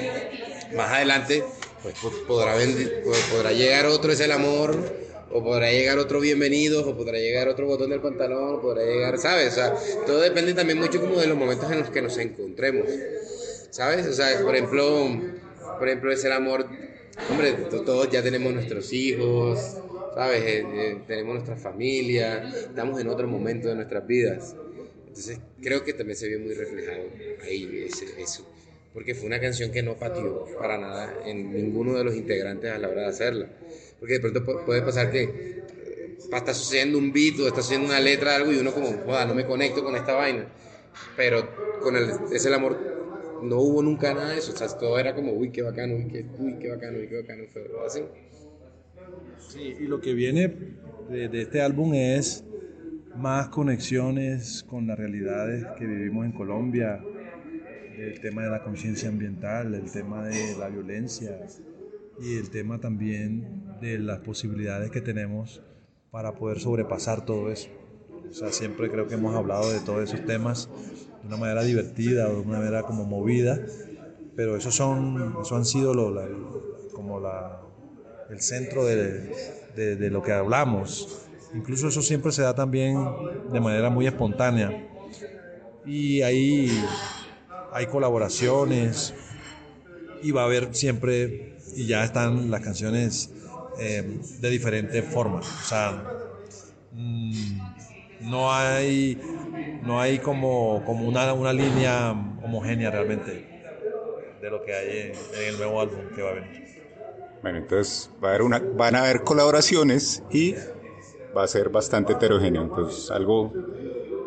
más 0.75 0.91
adelante, 0.91 1.43
pues 1.81 1.95
podrá, 2.27 2.55
podrá 3.31 3.53
llegar 3.53 3.87
otro, 3.87 4.11
es 4.11 4.19
el 4.19 4.31
amor 4.31 5.00
o 5.33 5.43
podrá 5.43 5.71
llegar 5.71 5.97
otro 5.97 6.19
bienvenido, 6.19 6.87
o 6.87 6.95
podrá 6.95 7.17
llegar 7.17 7.47
otro 7.47 7.65
botón 7.65 7.89
del 7.89 8.01
pantalón, 8.01 8.55
o 8.55 8.61
podrá 8.61 8.83
llegar, 8.83 9.17
¿sabes? 9.17 9.53
O 9.53 9.55
sea, 9.55 9.75
todo 10.05 10.19
depende 10.19 10.53
también 10.53 10.79
mucho 10.79 10.99
como 10.99 11.19
de 11.19 11.27
los 11.27 11.37
momentos 11.37 11.71
en 11.71 11.79
los 11.79 11.89
que 11.89 12.01
nos 12.01 12.17
encontremos, 12.17 12.87
¿sabes? 13.69 14.07
O 14.07 14.13
sea, 14.13 14.41
por 14.41 14.55
ejemplo, 14.55 15.09
por 15.79 15.87
ejemplo, 15.87 16.11
es 16.11 16.23
el 16.25 16.31
amor, 16.33 16.65
hombre, 17.29 17.53
todos 17.69 18.09
ya 18.09 18.21
tenemos 18.21 18.53
nuestros 18.53 18.91
hijos, 18.93 19.77
¿sabes? 20.15 20.41
Eh, 20.41 20.65
eh, 20.73 20.97
tenemos 21.07 21.35
nuestra 21.35 21.55
familia, 21.55 22.49
estamos 22.49 22.99
en 22.99 23.07
otro 23.07 23.27
momento 23.27 23.69
de 23.69 23.75
nuestras 23.75 24.05
vidas. 24.05 24.55
Entonces, 25.07 25.39
creo 25.61 25.83
que 25.83 25.93
también 25.93 26.17
se 26.17 26.27
vio 26.27 26.39
muy 26.39 26.53
reflejado 26.53 27.03
ahí 27.43 27.85
ese, 27.87 28.05
eso. 28.21 28.47
Porque 28.93 29.15
fue 29.15 29.27
una 29.27 29.39
canción 29.39 29.71
que 29.71 29.81
no 29.83 29.95
pateó 29.95 30.45
para 30.59 30.77
nada 30.77 31.13
en 31.25 31.53
ninguno 31.53 31.97
de 31.97 32.03
los 32.03 32.15
integrantes 32.15 32.71
a 32.71 32.77
la 32.77 32.89
hora 32.89 33.01
de 33.03 33.07
hacerla 33.07 33.47
porque 34.01 34.15
de 34.15 34.19
pronto 34.19 34.65
puede 34.65 34.81
pasar 34.81 35.11
que 35.11 35.21
eh, 35.21 36.17
está 36.17 36.55
sucediendo 36.55 36.97
un 36.97 37.13
beat 37.13 37.39
o 37.39 37.47
está 37.47 37.61
sucediendo 37.61 37.93
una 37.93 37.99
letra, 37.99 38.35
algo, 38.35 38.51
y 38.51 38.57
uno 38.57 38.73
como, 38.73 38.87
joda, 39.05 39.27
no 39.27 39.35
me 39.35 39.45
conecto 39.45 39.83
con 39.83 39.95
esta 39.95 40.13
vaina. 40.15 40.47
Pero 41.15 41.47
con 41.83 41.95
el, 41.95 42.09
es 42.33 42.43
el 42.47 42.55
amor, 42.55 42.79
no 43.43 43.59
hubo 43.59 43.83
nunca 43.83 44.11
nada 44.15 44.31
de 44.31 44.39
eso. 44.39 44.53
O 44.53 44.57
sea, 44.57 44.67
todo 44.69 44.97
era 44.97 45.13
como, 45.13 45.33
uy, 45.33 45.51
qué 45.51 45.61
bacano, 45.61 45.97
uy, 45.97 46.07
qué, 46.07 46.25
uy, 46.39 46.57
qué 46.57 46.71
bacano, 46.71 46.97
uy, 46.97 47.09
qué 47.09 47.21
bacano. 47.21 47.43
Fue 47.53 47.61
así. 47.85 48.01
Sí, 49.49 49.75
y 49.79 49.83
lo 49.83 50.01
que 50.01 50.15
viene 50.15 50.51
de, 51.07 51.29
de 51.29 51.41
este 51.43 51.61
álbum 51.61 51.93
es 51.93 52.43
más 53.15 53.49
conexiones 53.49 54.63
con 54.63 54.87
las 54.87 54.97
realidades 54.97 55.63
que 55.77 55.85
vivimos 55.85 56.25
en 56.25 56.31
Colombia, 56.31 57.03
el 57.99 58.19
tema 58.19 58.45
de 58.45 58.49
la 58.49 58.63
conciencia 58.63 59.09
ambiental, 59.09 59.75
el 59.75 59.91
tema 59.91 60.25
de 60.25 60.57
la 60.57 60.69
violencia 60.69 61.37
y 62.21 62.37
el 62.37 62.49
tema 62.49 62.79
también 62.79 63.63
de 63.81 63.97
las 63.99 64.19
posibilidades 64.19 64.91
que 64.91 65.01
tenemos 65.01 65.61
para 66.11 66.35
poder 66.35 66.59
sobrepasar 66.59 67.25
todo 67.25 67.51
eso. 67.51 67.69
O 68.29 68.33
sea, 68.33 68.51
siempre 68.51 68.89
creo 68.89 69.07
que 69.07 69.15
hemos 69.15 69.35
hablado 69.35 69.71
de 69.71 69.79
todos 69.79 70.03
esos 70.03 70.25
temas 70.25 70.69
de 71.21 71.27
una 71.27 71.37
manera 71.37 71.63
divertida 71.63 72.29
o 72.29 72.35
de 72.35 72.41
una 72.41 72.59
manera 72.59 72.83
como 72.83 73.05
movida, 73.05 73.59
pero 74.35 74.55
esos 74.55 74.75
son, 74.75 75.35
eso 75.41 75.55
han 75.55 75.65
sido 75.65 75.93
lo, 75.93 76.11
la, 76.11 76.27
como 76.93 77.19
la, 77.19 77.61
el 78.29 78.41
centro 78.41 78.85
de, 78.85 79.31
de, 79.75 79.95
de 79.95 80.09
lo 80.09 80.21
que 80.21 80.31
hablamos. 80.31 81.27
Incluso 81.53 81.87
eso 81.89 82.01
siempre 82.01 82.31
se 82.31 82.43
da 82.43 82.55
también 82.55 82.97
de 83.51 83.59
manera 83.59 83.89
muy 83.89 84.07
espontánea. 84.07 84.87
Y 85.85 86.21
ahí 86.21 86.69
hay 87.73 87.87
colaboraciones 87.87 89.13
y 90.21 90.31
va 90.31 90.43
a 90.43 90.45
haber 90.45 90.73
siempre, 90.75 91.55
y 91.75 91.87
ya 91.87 92.03
están 92.03 92.49
las 92.51 92.61
canciones 92.61 93.31
eh, 93.79 94.19
de 94.39 94.49
diferentes 94.49 95.03
formas. 95.05 95.47
O 95.47 95.67
sea, 95.67 96.03
mmm, 96.91 97.59
no 98.21 98.53
hay, 98.53 99.19
no 99.83 99.99
hay 99.99 100.19
como, 100.19 100.83
como 100.85 101.07
una, 101.07 101.33
una, 101.33 101.53
línea 101.53 102.11
homogénea 102.43 102.91
realmente 102.91 103.47
de 104.41 104.49
lo 104.49 104.63
que 104.63 104.73
hay 104.73 104.99
en, 104.99 105.11
en, 105.39 105.49
el 105.49 105.57
nuevo 105.57 105.81
álbum 105.81 105.99
que 106.15 106.21
va 106.21 106.29
a 106.31 106.33
venir. 106.33 106.61
Bueno, 107.41 107.57
entonces 107.57 108.09
va 108.23 108.27
a 108.27 108.31
haber 108.31 108.43
una, 108.43 108.59
van 108.59 108.95
a 108.95 109.03
haber 109.03 109.23
colaboraciones 109.23 110.23
y 110.31 110.55
va 111.35 111.43
a 111.43 111.47
ser 111.47 111.69
bastante 111.69 112.13
heterogéneo. 112.13 112.61
Entonces, 112.61 113.09
algo, 113.09 113.51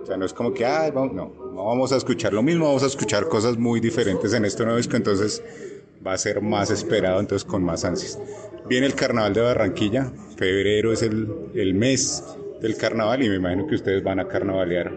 o 0.03 0.07
sea, 0.07 0.17
no 0.17 0.25
es 0.25 0.33
como 0.33 0.53
que, 0.53 0.65
ah, 0.65 0.91
vamos, 0.93 1.13
no, 1.13 1.33
no 1.55 1.65
vamos 1.67 1.93
a 1.93 1.97
escuchar 1.97 2.33
lo 2.33 2.43
mismo, 2.43 2.67
vamos 2.67 2.83
a 2.83 2.87
escuchar 2.87 3.29
cosas 3.29 3.57
muy 3.57 3.81
diferentes 3.81 4.33
en 4.33 4.45
este 4.45 4.65
nuevo 4.65 4.79
disco. 4.79 4.97
Entonces, 4.97 5.43
va 6.07 6.13
a 6.13 6.19
ser 6.19 6.41
más 6.41 6.71
esperado, 6.71 7.21
entonces 7.21 7.45
con 7.45 7.63
más 7.63 7.85
ansias. 7.85 8.19
Viene 8.69 8.87
el 8.87 8.95
carnaval 8.95 9.35
de 9.35 9.41
Barranquilla, 9.41 10.11
febrero 10.37 10.93
es 10.93 11.03
el, 11.03 11.29
el 11.55 11.75
mes 11.75 12.23
del 12.61 12.77
carnaval 12.77 13.23
y 13.23 13.29
me 13.29 13.37
imagino 13.37 13.67
que 13.67 13.75
ustedes 13.75 14.03
van 14.03 14.21
a 14.21 14.29
carnavalear 14.29 14.93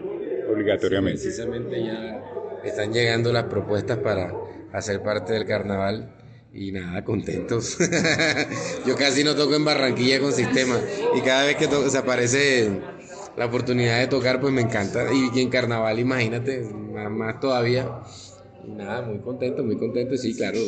obligatoriamente. 0.50 1.18
Sí, 1.18 1.26
precisamente 1.26 1.84
ya 1.84 2.22
están 2.64 2.92
llegando 2.92 3.32
las 3.32 3.44
propuestas 3.44 3.98
para 3.98 4.32
hacer 4.72 5.02
parte 5.02 5.32
del 5.32 5.44
carnaval 5.44 6.14
y 6.52 6.72
nada, 6.72 7.04
contentos. 7.04 7.78
Yo 8.86 8.96
casi 8.96 9.22
no 9.22 9.34
toco 9.34 9.54
en 9.54 9.64
Barranquilla 9.64 10.20
con 10.20 10.32
sistema 10.32 10.78
y 11.14 11.20
cada 11.20 11.44
vez 11.44 11.56
que 11.56 11.68
toco, 11.68 11.88
se 11.90 11.98
aparece 11.98 12.70
la 13.36 13.46
oportunidad 13.46 14.00
de 14.00 14.08
tocar, 14.08 14.40
pues 14.40 14.52
me 14.52 14.62
encanta. 14.62 15.06
Y, 15.12 15.40
en 15.40 15.50
carnaval, 15.50 15.98
imagínate, 15.98 16.60
más, 16.60 17.10
más 17.10 17.40
todavía. 17.40 17.88
Nada, 18.76 19.02
muy 19.02 19.18
contento, 19.18 19.64
muy 19.64 19.76
contento. 19.76 20.16
Sí, 20.16 20.34
claro, 20.34 20.58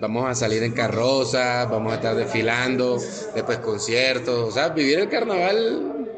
Vamos 0.00 0.28
a 0.28 0.34
salir 0.34 0.62
en 0.62 0.72
carroza, 0.72 1.64
vamos 1.66 1.92
a 1.92 1.96
estar 1.96 2.14
desfilando, 2.14 2.98
después 3.34 3.58
conciertos, 3.58 4.48
o 4.48 4.50
sea, 4.50 4.70
vivir 4.70 4.98
el 4.98 5.08
carnaval 5.08 6.08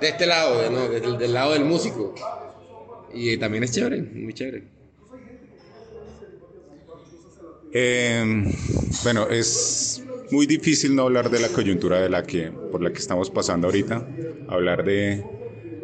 de 0.00 0.08
este 0.08 0.26
lado, 0.26 0.70
¿no? 0.70 0.88
del, 0.88 1.32
lado 1.32 1.52
del 1.54 1.64
músico. 1.64 2.14
Y 3.14 3.36
también 3.38 3.64
es 3.64 3.70
chévere, 3.70 4.02
muy 4.02 4.34
chévere. 4.34 4.64
Eh, 7.72 8.44
bueno, 9.04 9.28
es 9.28 10.02
muy 10.30 10.46
difícil 10.46 10.94
no 10.94 11.02
hablar 11.02 11.30
de 11.30 11.40
la 11.40 11.48
coyuntura 11.48 12.00
de 12.00 12.10
la 12.10 12.24
que, 12.24 12.50
por 12.50 12.82
la 12.82 12.92
que 12.92 12.98
estamos 12.98 13.30
pasando 13.30 13.68
ahorita, 13.68 14.06
hablar 14.48 14.84
de, 14.84 15.24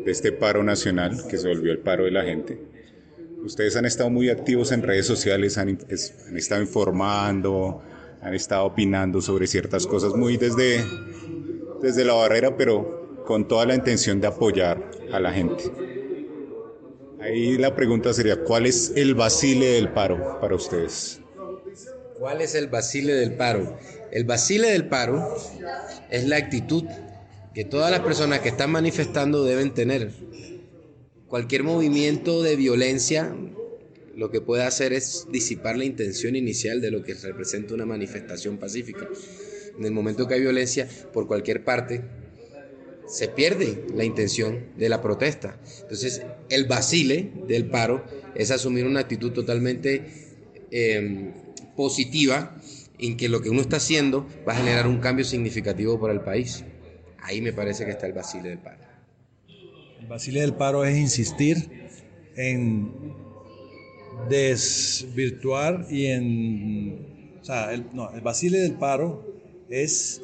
de 0.05 0.11
este 0.11 0.33
paro 0.33 0.63
nacional 0.63 1.27
que 1.31 1.39
se 1.39 1.49
volvió 1.49 1.73
el 1.73 1.79
paro 1.79 2.05
de 2.05 2.11
la 2.11 2.25
gente. 2.25 2.72
Ustedes 3.45 3.77
han 3.77 3.85
estado 3.85 4.11
muy 4.11 4.29
activos 4.31 4.73
en 4.73 4.83
redes 4.83 5.07
sociales, 5.07 5.59
han, 5.59 5.79
es- 5.89 6.15
han 6.29 6.37
estado 6.37 6.63
informando, 6.63 7.83
han 8.21 8.35
estado 8.35 8.65
opinando 8.67 9.21
sobre 9.21 9.47
ciertas 9.47 9.87
cosas 9.87 10.15
muy 10.15 10.37
desde, 10.37 10.85
desde 11.81 12.05
la 12.05 12.15
barrera, 12.15 12.57
pero 12.57 13.23
con 13.27 13.49
toda 13.49 13.67
la 13.67 13.75
intención 13.75 14.21
de 14.21 14.29
apoyar 14.29 14.91
a 15.13 15.19
la 15.21 15.33
gente. 15.33 15.65
Ahí 17.21 17.57
la 17.59 17.75
pregunta 17.75 18.13
sería, 18.13 18.43
¿cuál 18.43 18.67
es 18.67 18.93
el 18.97 19.15
vacile 19.15 19.67
del 19.75 19.89
paro 19.91 20.39
para 20.41 20.55
ustedes? 20.57 21.21
¿Cuál 22.19 22.41
es 22.41 22.55
el 22.55 22.69
vacile 22.69 23.15
del 23.15 23.35
paro? 23.35 23.77
El 24.11 24.25
vacile 24.25 24.71
del 24.71 24.87
paro 24.89 25.35
es 26.11 26.25
la 26.27 26.37
actitud 26.37 26.85
que 27.55 27.65
todas 27.65 27.91
las 27.91 28.01
personas 28.01 28.41
que 28.41 28.49
están 28.49 28.71
manifestando 28.71 29.45
deben 29.45 29.73
tener. 29.75 30.11
Cualquier 31.33 31.63
movimiento 31.63 32.43
de 32.43 32.57
violencia 32.57 33.35
lo 34.15 34.31
que 34.31 34.43
puede 34.43 34.65
hacer 34.65 34.93
es 34.93 35.27
disipar 35.33 35.79
la 35.79 35.87
intención 35.87 36.37
inicial 36.37 36.83
de 36.83 36.91
lo 36.91 37.03
que 37.03 37.15
representa 37.15 37.73
una 37.73 37.87
manifestación 37.87 38.59
pacífica. 38.59 39.09
En 39.79 39.83
el 39.83 39.93
momento 39.93 40.29
que 40.29 40.35
hay 40.35 40.43
violencia 40.43 40.87
por 41.11 41.27
cualquier 41.27 41.65
parte, 41.65 42.03
se 43.09 43.29
pierde 43.29 43.83
la 43.97 44.05
intención 44.05 44.67
de 44.77 44.91
la 44.91 45.01
protesta. 45.01 45.59
Entonces, 45.81 46.21
el 46.51 46.67
vacile 46.67 47.33
del 47.49 47.65
paro 47.65 48.05
es 48.35 48.51
asumir 48.51 48.85
una 48.85 49.01
actitud 49.01 49.33
totalmente 49.33 50.05
eh, 50.71 51.31
positiva 51.75 52.61
en 52.99 53.17
que 53.17 53.31
lo 53.31 53.41
que 53.41 53.49
uno 53.49 53.63
está 53.63 53.79
haciendo 53.79 54.29
va 54.47 54.53
a 54.53 54.57
generar 54.57 54.87
un 54.87 54.99
cambio 54.99 55.25
significativo 55.25 55.99
para 55.99 56.13
el 56.13 56.21
país. 56.21 56.63
Ahí 57.23 57.41
me 57.41 57.55
parece 57.55 57.87
que 57.87 57.93
está 57.93 58.07
el 58.07 58.13
vacile 58.13 58.51
del 58.51 58.59
paro. 58.59 58.92
El 60.03 60.09
vacile 60.09 60.41
del 60.41 60.55
paro 60.55 60.85
es 60.85 60.97
insistir 60.99 61.71
en 62.35 62.93
desvirtuar 64.29 65.87
y 65.91 66.07
en... 66.07 67.39
O 67.41 67.45
sea, 67.45 67.73
el, 67.73 67.87
no, 67.93 68.11
el 68.11 68.21
vacile 68.21 68.59
del 68.59 68.75
paro 68.75 69.25
es 69.71 70.21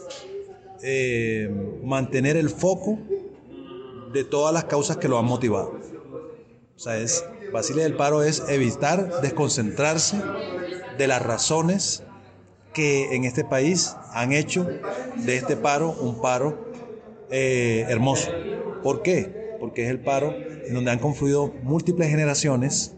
eh, 0.83 1.49
mantener 1.85 2.37
el 2.37 2.51
foco 2.51 2.99
de 4.13 4.25
todas 4.25 4.53
las 4.53 4.65
causas 4.65 4.97
que 4.97 5.07
lo 5.07 5.17
han 5.17 5.27
motivado. 5.27 5.79
O 6.75 6.79
sea, 6.79 6.99
es, 6.99 7.25
vacile 7.53 7.85
del 7.85 7.95
paro 7.95 8.25
es 8.25 8.43
evitar 8.49 9.21
desconcentrarse 9.21 10.17
de 10.99 11.07
las 11.07 11.23
razones 11.23 12.03
que 12.75 13.15
en 13.15 13.25
este 13.25 13.45
país 13.45 13.95
han 14.13 14.33
hecho 14.33 14.67
de 15.25 15.37
este 15.37 15.57
paro 15.57 15.93
un 15.93 16.21
paro 16.21 16.69
eh, 17.31 17.87
hermoso. 17.89 18.33
¿Por 18.83 19.03
qué? 19.03 19.38
Porque 19.61 19.85
es 19.85 19.91
el 19.91 20.01
paro 20.01 20.37
en 20.67 20.75
donde 20.75 20.91
han 20.91 20.99
confluido 20.99 21.53
múltiples 21.63 22.09
generaciones, 22.09 22.95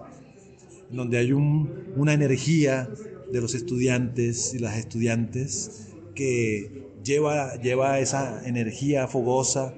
en 0.91 0.97
donde 0.97 1.19
hay 1.19 1.33
un- 1.33 1.93
una 1.97 2.13
energía 2.13 2.89
de 3.31 3.41
los 3.41 3.55
estudiantes 3.55 4.55
y 4.55 4.59
las 4.59 4.77
estudiantes 4.77 5.89
que 6.15 6.85
lleva, 7.05 7.55
lleva 7.61 7.99
esa 8.01 8.43
energía 8.47 9.07
fogosa 9.07 9.73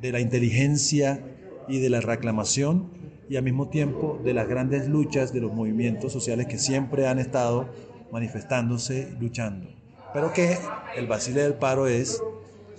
de 0.00 0.12
la 0.12 0.20
inteligencia 0.20 1.24
y 1.66 1.78
de 1.78 1.88
la 1.88 2.00
reclamación 2.00 2.90
y 3.28 3.36
al 3.36 3.42
mismo 3.42 3.68
tiempo 3.70 4.20
de 4.22 4.34
las 4.34 4.46
grandes 4.48 4.86
luchas 4.86 5.32
de 5.32 5.40
los 5.40 5.52
movimientos 5.52 6.12
sociales 6.12 6.46
que 6.46 6.58
siempre 6.58 7.06
han 7.06 7.18
estado 7.18 7.70
manifestándose, 8.12 9.08
luchando. 9.18 9.68
Pero 10.12 10.32
que 10.32 10.58
el 10.96 11.06
vacile 11.06 11.40
del 11.42 11.54
paro 11.54 11.86
es 11.86 12.22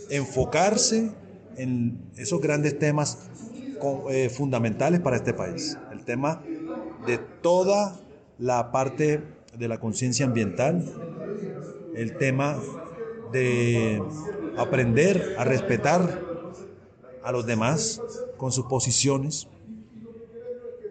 enfocarse 0.10 1.10
en 1.58 2.12
esos 2.18 2.42
grandes 2.42 2.78
temas 2.78 3.30
eh, 4.10 4.30
fundamentales 4.30 5.00
para 5.00 5.18
este 5.18 5.34
país. 5.34 5.78
El 5.92 6.04
tema 6.04 6.42
de 7.06 7.18
toda 7.18 8.00
la 8.40 8.72
parte 8.72 9.22
de 9.58 9.68
la 9.68 9.80
conciencia 9.80 10.26
ambiental, 10.26 10.84
el 11.96 12.18
tema 12.18 12.58
de 13.32 14.02
aprender 14.58 15.36
a 15.38 15.44
respetar 15.44 16.22
a 17.24 17.32
los 17.32 17.46
demás 17.46 18.02
con 18.38 18.52
sus 18.52 18.66
posiciones 18.66 19.48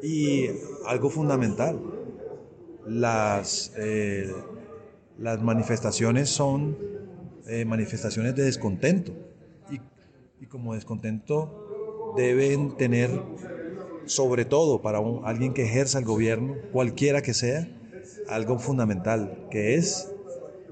y 0.02 0.48
algo 0.86 1.10
fundamental, 1.10 1.80
las, 2.86 3.72
eh, 3.78 4.30
las 5.18 5.42
manifestaciones 5.42 6.28
son 6.28 6.76
eh, 7.46 7.64
manifestaciones 7.64 8.34
de 8.34 8.44
descontento 8.44 9.23
y 10.44 10.46
como 10.46 10.74
descontento 10.74 12.12
deben 12.18 12.76
tener 12.76 13.10
sobre 14.04 14.44
todo 14.44 14.82
para 14.82 14.98
alguien 15.24 15.54
que 15.54 15.64
ejerza 15.64 15.98
el 15.98 16.04
gobierno, 16.04 16.54
cualquiera 16.70 17.22
que 17.22 17.32
sea, 17.32 17.66
algo 18.28 18.58
fundamental, 18.58 19.46
que 19.50 19.74
es 19.74 20.12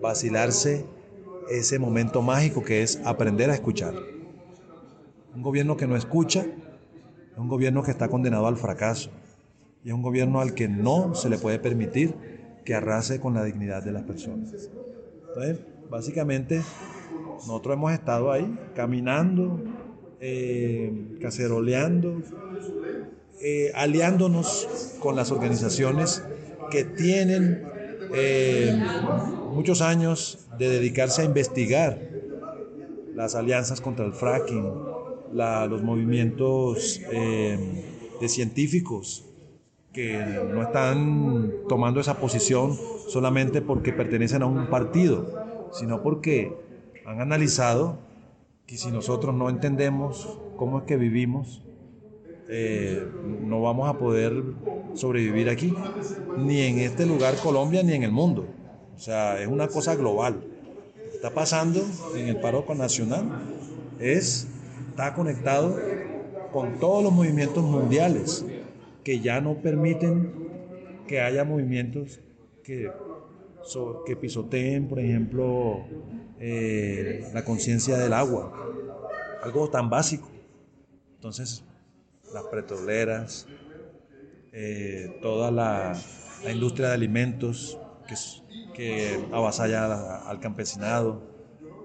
vacilarse 0.02 0.84
ese 1.48 1.78
momento 1.78 2.20
mágico 2.20 2.62
que 2.62 2.82
es 2.82 3.00
aprender 3.04 3.48
a 3.48 3.54
escuchar. 3.54 3.94
Un 5.34 5.40
gobierno 5.40 5.78
que 5.78 5.86
no 5.86 5.96
escucha 5.96 6.40
es 6.40 7.38
un 7.38 7.48
gobierno 7.48 7.82
que 7.82 7.92
está 7.92 8.08
condenado 8.08 8.46
al 8.46 8.58
fracaso 8.58 9.10
y 9.82 9.88
es 9.88 9.94
un 9.94 10.02
gobierno 10.02 10.42
al 10.42 10.52
que 10.52 10.68
no 10.68 11.14
se 11.14 11.30
le 11.30 11.38
puede 11.38 11.58
permitir 11.58 12.14
que 12.66 12.74
arrase 12.74 13.20
con 13.20 13.32
la 13.32 13.42
dignidad 13.42 13.82
de 13.82 13.92
las 13.92 14.02
personas. 14.02 14.52
Entonces, 15.28 15.60
básicamente, 15.88 16.60
nosotros 17.46 17.74
hemos 17.74 17.92
estado 17.92 18.30
ahí 18.30 18.56
caminando, 18.74 19.60
eh, 20.20 21.18
caceroleando, 21.20 22.22
eh, 23.40 23.72
aliándonos 23.74 24.96
con 25.00 25.16
las 25.16 25.32
organizaciones 25.32 26.22
que 26.70 26.84
tienen 26.84 27.64
eh, 28.14 28.80
muchos 29.52 29.80
años 29.80 30.46
de 30.58 30.68
dedicarse 30.68 31.22
a 31.22 31.24
investigar 31.24 31.98
las 33.14 33.34
alianzas 33.34 33.80
contra 33.80 34.06
el 34.06 34.12
fracking, 34.12 34.72
los 35.32 35.82
movimientos 35.82 37.00
de 37.10 38.28
científicos 38.28 39.24
que 39.92 40.18
no 40.52 40.62
están 40.62 41.52
tomando 41.68 42.00
esa 42.00 42.18
posición 42.18 42.78
solamente 43.08 43.60
porque 43.60 43.92
pertenecen 43.92 44.42
a 44.42 44.46
un 44.46 44.68
partido, 44.68 45.26
sino 45.72 46.02
porque 46.02 46.61
han 47.06 47.20
analizado 47.20 47.98
que 48.66 48.76
si 48.76 48.90
nosotros 48.90 49.34
no 49.34 49.48
entendemos 49.48 50.38
cómo 50.56 50.78
es 50.78 50.84
que 50.84 50.96
vivimos, 50.96 51.62
eh, 52.48 53.06
no 53.42 53.62
vamos 53.62 53.88
a 53.88 53.98
poder 53.98 54.42
sobrevivir 54.94 55.48
aquí, 55.48 55.74
ni 56.38 56.60
en 56.60 56.78
este 56.78 57.06
lugar 57.06 57.34
Colombia, 57.42 57.82
ni 57.82 57.92
en 57.94 58.02
el 58.02 58.12
mundo. 58.12 58.46
O 58.94 58.98
sea, 58.98 59.40
es 59.40 59.48
una 59.48 59.68
cosa 59.68 59.94
global. 59.96 60.44
Está 61.12 61.30
pasando 61.30 61.80
en 62.16 62.28
el 62.28 62.36
paro 62.40 62.64
nacional 62.74 63.24
es, 64.02 64.48
está 64.90 65.14
conectado 65.14 65.78
con 66.52 66.78
todos 66.78 67.02
los 67.02 67.12
movimientos 67.12 67.64
mundiales 67.64 68.44
que 69.04 69.20
ya 69.20 69.40
no 69.40 69.54
permiten 69.54 70.32
que 71.06 71.20
haya 71.20 71.44
movimientos 71.44 72.20
que, 72.64 72.90
que 74.04 74.16
pisoteen, 74.16 74.88
por 74.88 74.98
ejemplo, 74.98 75.84
eh, 76.40 77.30
la 77.32 77.44
conciencia 77.44 77.96
del 77.96 78.12
agua, 78.12 78.52
algo 79.42 79.68
tan 79.70 79.88
básico. 79.88 80.28
Entonces, 81.16 81.62
las 82.32 82.44
petroleras, 82.44 83.46
eh, 84.52 85.18
toda 85.22 85.50
la, 85.50 85.96
industria 86.52 86.88
de 86.88 86.94
alimentos 86.94 87.78
que, 88.08 88.14
que 88.74 89.24
avasalla 89.32 90.28
al 90.28 90.40
campesinado, 90.40 91.22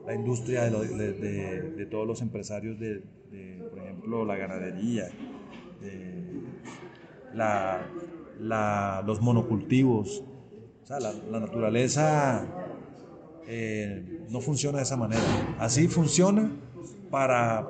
la 0.05 0.15
industria 0.15 0.69
de, 0.69 1.87
todos 1.91 2.07
los 2.07 2.21
empresarios 2.21 2.79
de, 2.79 3.03
por 3.69 3.79
ejemplo, 3.79 4.25
la 4.25 4.35
ganadería, 4.37 5.09
de 5.81 6.23
la- 7.35 7.85
la- 8.39 9.03
los 9.05 9.21
monocultivos. 9.21 10.23
O 10.87 10.89
sea, 10.89 11.01
la, 11.01 11.11
la 11.29 11.41
naturaleza 11.41 12.47
eh, 13.45 14.05
no 14.29 14.39
funciona 14.39 14.77
de 14.77 14.83
esa 14.85 14.95
manera. 14.95 15.21
Así 15.59 15.89
funciona 15.89 16.49
para 17.11 17.67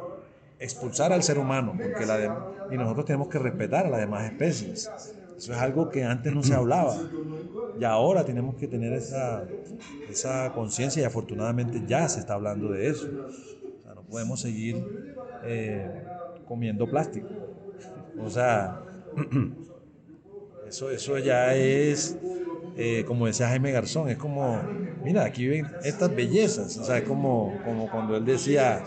expulsar 0.60 1.12
al 1.12 1.24
ser 1.24 1.40
humano, 1.40 1.80
porque 1.82 2.06
la 2.06 2.18
de- 2.20 2.32
y 2.70 2.78
nosotros 2.78 3.06
tenemos 3.08 3.28
que 3.30 3.40
respetar 3.40 3.88
a 3.88 3.90
las 3.90 4.02
demás 4.02 4.24
especies. 4.26 4.92
Eso 5.36 5.52
es 5.52 5.58
algo 5.58 5.90
que 5.90 6.04
antes 6.04 6.32
no 6.32 6.44
se 6.44 6.54
hablaba. 6.54 7.10
Y 7.80 7.84
ahora 7.86 8.24
tenemos 8.24 8.56
que 8.56 8.68
tener 8.68 8.94
esa, 8.94 9.48
esa 10.08 10.52
conciencia 10.54 11.02
y 11.02 11.06
afortunadamente 11.06 11.82
ya 11.88 12.08
se 12.10 12.20
está 12.20 12.36
hablando 12.36 12.70
de 12.72 12.88
eso. 12.88 13.08
O 13.80 13.84
sea, 13.84 13.96
no 13.96 14.04
podemos 14.04 14.42
seguir 14.42 14.76
eh, 15.42 15.90
comiendo 16.46 16.88
plástico. 16.88 17.28
O 18.16 18.30
sea, 18.30 18.80
eso, 20.68 20.90
eso 20.92 21.18
ya 21.18 21.56
es, 21.56 22.16
eh, 22.78 23.04
como 23.06 23.28
decía 23.28 23.48
Jaime 23.50 23.72
Garzón, 23.72 24.10
es 24.10 24.18
como, 24.18 24.72
mira, 25.04 25.26
aquí 25.26 25.44
viven 25.44 25.78
estas 25.84 26.16
bellezas. 26.16 26.78
O 26.80 26.84
sea, 26.84 27.00
es 27.00 27.04
como, 27.04 27.62
como 27.64 27.90
cuando 27.92 28.16
él 28.18 28.26
decía, 28.26 28.84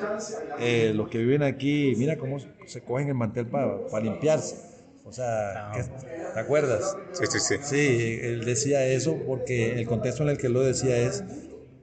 eh, 0.57 0.93
los 0.95 1.09
que 1.09 1.19
viven 1.19 1.43
aquí, 1.43 1.95
mira 1.97 2.17
cómo 2.19 2.39
se 2.67 2.83
cogen 2.83 3.09
el 3.09 3.15
mantel 3.15 3.47
para 3.49 3.83
limpiarse. 4.03 4.57
O 5.05 5.13
sea, 5.13 5.71
¿qué- 5.73 5.85
¿te 6.33 6.41
acuerdas? 6.41 6.97
Sí, 7.13 7.27
sí, 7.27 7.41
sí. 7.41 7.57
Sí, 7.63 8.19
él 8.23 8.45
decía 8.45 8.87
eso 8.87 9.25
porque 9.25 9.81
el 9.81 9.87
contexto 9.87 10.23
en 10.23 10.31
el 10.31 10.39
que 10.39 10.47
él 10.49 10.53
lo 10.55 10.63
decía 10.63 10.99
es 10.99 11.25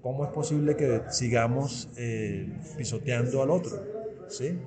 cómo 0.02 0.24
es 0.26 0.32
posible 0.32 0.76
que 0.76 1.04
sigamos 1.10 1.90
eh, 1.98 2.48
pisoteando 2.78 3.42
al 3.42 3.50
otro, 3.52 3.72
¿sí? 4.28 4.60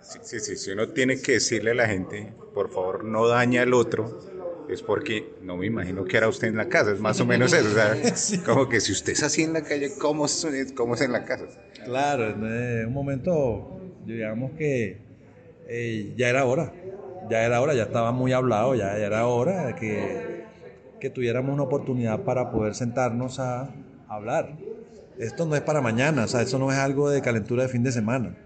Sí, 0.00 0.18
sí, 0.22 0.40
sí, 0.40 0.56
si 0.56 0.70
uno 0.70 0.88
tiene 0.90 1.20
que 1.20 1.32
decirle 1.32 1.70
a 1.70 1.74
la 1.74 1.88
gente, 1.88 2.34
por 2.52 2.70
favor, 2.70 3.04
no 3.04 3.26
daña 3.26 3.62
al 3.62 3.72
otro, 3.72 4.33
es 4.68 4.82
porque 4.82 5.34
no 5.42 5.56
me 5.56 5.66
imagino 5.66 6.04
que 6.04 6.16
era 6.16 6.28
usted 6.28 6.48
en 6.48 6.56
la 6.56 6.68
casa, 6.68 6.92
es 6.92 7.00
más 7.00 7.20
o 7.20 7.26
menos 7.26 7.52
eso, 7.52 7.68
o 7.68 7.72
sea, 7.72 8.42
como 8.46 8.68
que 8.68 8.80
si 8.80 8.92
usted 8.92 9.12
es 9.12 9.22
así 9.22 9.42
en 9.42 9.52
la 9.52 9.62
calle, 9.62 9.92
¿cómo 9.98 10.26
es, 10.26 10.46
cómo 10.74 10.94
es 10.94 11.00
en 11.02 11.12
la 11.12 11.24
casa? 11.24 11.44
Claro, 11.84 12.30
en 12.30 12.86
un 12.86 12.92
momento, 12.92 13.80
digamos 14.06 14.52
que 14.52 14.98
eh, 15.68 16.14
ya 16.16 16.28
era 16.28 16.44
hora, 16.44 16.72
ya 17.30 17.44
era 17.44 17.60
hora, 17.60 17.74
ya 17.74 17.84
estaba 17.84 18.12
muy 18.12 18.32
hablado, 18.32 18.74
ya, 18.74 18.98
ya 18.98 19.06
era 19.06 19.26
hora 19.26 19.66
de 19.66 19.74
que, 19.74 20.44
que 21.00 21.10
tuviéramos 21.10 21.52
una 21.52 21.62
oportunidad 21.62 22.20
para 22.22 22.50
poder 22.50 22.74
sentarnos 22.74 23.38
a 23.38 23.70
hablar. 24.08 24.56
Esto 25.18 25.46
no 25.46 25.54
es 25.54 25.62
para 25.62 25.80
mañana, 25.80 26.24
o 26.24 26.28
sea, 26.28 26.42
eso 26.42 26.58
no 26.58 26.72
es 26.72 26.78
algo 26.78 27.10
de 27.10 27.20
calentura 27.22 27.62
de 27.62 27.68
fin 27.68 27.82
de 27.82 27.92
semana. 27.92 28.36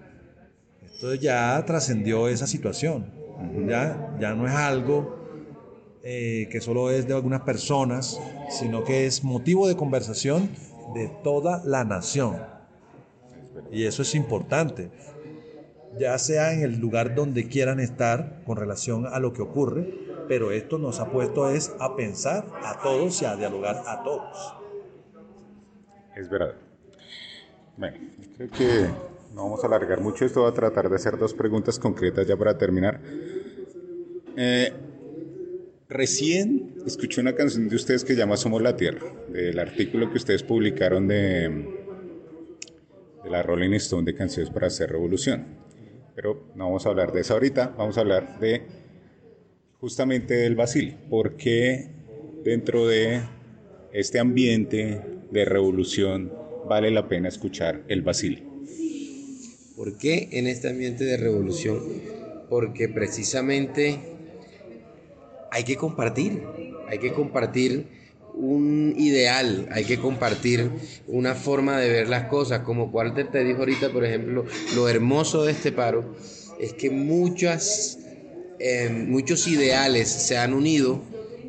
Esto 0.85 1.15
ya 1.15 1.63
trascendió 1.65 2.29
esa 2.29 2.47
situación, 2.47 3.07
ya, 3.69 4.17
ya 4.19 4.35
no 4.35 4.47
es 4.49 4.55
algo 4.55 5.18
eh, 6.11 6.49
que 6.51 6.63
solo 6.63 6.91
es 6.91 7.07
de 7.07 7.13
algunas 7.13 7.43
personas, 7.43 8.19
sino 8.49 8.83
que 8.83 9.05
es 9.05 9.25
motivo 9.25 9.69
de 9.69 9.77
conversación 9.77 10.49
de 10.95 11.13
toda 11.23 11.63
la 11.67 11.85
nación. 11.85 12.39
Y 13.71 13.85
eso 13.85 14.01
es 14.01 14.15
importante, 14.15 14.91
ya 15.99 16.17
sea 16.17 16.55
en 16.55 16.63
el 16.63 16.81
lugar 16.81 17.15
donde 17.15 17.47
quieran 17.47 17.79
estar 17.79 18.43
con 18.47 18.57
relación 18.57 19.07
a 19.07 19.19
lo 19.19 19.35
que 19.35 19.43
ocurre, 19.43 19.93
pero 20.29 20.51
esto 20.51 20.79
nos 20.79 20.99
ha 20.99 21.13
puesto 21.13 21.51
es 21.51 21.75
a 21.79 21.95
pensar 21.95 22.47
a 22.65 22.81
todos 22.83 23.21
y 23.21 23.27
a 23.27 23.37
dialogar 23.37 23.83
a 23.87 24.03
todos. 24.03 24.55
Es 26.17 26.31
verdad. 26.31 26.55
Bueno, 27.77 27.99
creo 28.35 28.49
que 28.49 28.87
no 29.35 29.43
vamos 29.43 29.63
a 29.63 29.67
alargar 29.67 30.01
mucho 30.01 30.25
esto, 30.25 30.41
voy 30.41 30.53
a 30.53 30.55
tratar 30.55 30.89
de 30.89 30.97
hacer 30.97 31.19
dos 31.19 31.35
preguntas 31.35 31.79
concretas 31.79 32.27
ya 32.27 32.35
para 32.35 32.57
terminar. 32.57 32.99
Eh, 34.39 34.73
recién 35.89 36.75
escuché 36.87 37.21
una 37.21 37.35
canción 37.35 37.69
de 37.69 37.77
ustedes 37.77 38.05
que 38.05 38.15
llama 38.15 38.37
Somos 38.37 38.63
la 38.63 38.77
Tierra, 38.77 39.13
del 39.29 39.59
artículo 39.59 40.11
que 40.11 40.19
ustedes 40.19 40.43
publicaron 40.43 41.09
de, 41.09 41.67
la 43.29 43.43
Rolling 43.43 43.73
Stone 43.75 44.05
de 44.05 44.15
Canciones 44.15 44.51
para 44.51 44.67
Hacer 44.69 44.91
Revolución. 44.91 45.47
Pero 46.15 46.51
no 46.55 46.65
vamos 46.67 46.87
a 46.87 46.91
hablar 46.91 47.13
de 47.13 47.21
eso 47.21 47.35
ahorita, 47.35 47.75
vamos 47.77 47.97
a 47.97 48.01
hablar 48.01 48.39
de 48.41 48.63
justamente 49.81 50.35
del 50.35 50.57
Basile. 50.57 50.97
¿Por 51.09 51.37
qué 51.37 51.91
dentro 52.45 52.87
de 52.87 53.23
este 53.93 54.19
ambiente 54.19 55.01
de 55.31 55.45
revolución 55.45 56.33
vale 56.69 56.91
la 56.91 57.09
pena 57.09 57.29
escuchar 57.29 57.85
el 57.89 58.03
Basile? 58.03 58.43
¿Por 59.77 59.97
qué 59.97 60.29
en 60.33 60.49
este 60.49 60.69
ambiente 60.69 61.05
de 61.05 61.17
revolución? 61.17 61.81
Porque 62.49 62.89
precisamente 62.89 64.18
hay 65.51 65.65
que 65.65 65.77
compartir, 65.77 66.43
hay 66.87 66.99
que 66.99 67.13
compartir 67.13 67.87
un 68.35 68.95
ideal, 68.97 69.69
hay 69.73 69.85
que 69.85 69.99
compartir 69.99 70.71
una 71.09 71.35
forma 71.35 71.79
de 71.81 71.89
ver 71.91 72.09
las 72.09 72.25
cosas, 72.25 72.61
como 72.61 72.85
Walter 72.85 73.31
te 73.31 73.43
dijo 73.45 73.61
ahorita, 73.61 73.91
por 73.93 74.05
ejemplo, 74.05 74.45
lo 74.75 74.89
hermoso 74.89 75.45
de 75.45 75.53
este 75.53 75.73
paro 75.73 76.15
es 76.59 76.73
que 76.75 76.91
muchas, 76.91 77.99
eh, 78.59 78.89
muchos 78.91 79.47
ideales 79.47 80.09
se 80.09 80.37
han 80.37 80.53
unido 80.55 81.03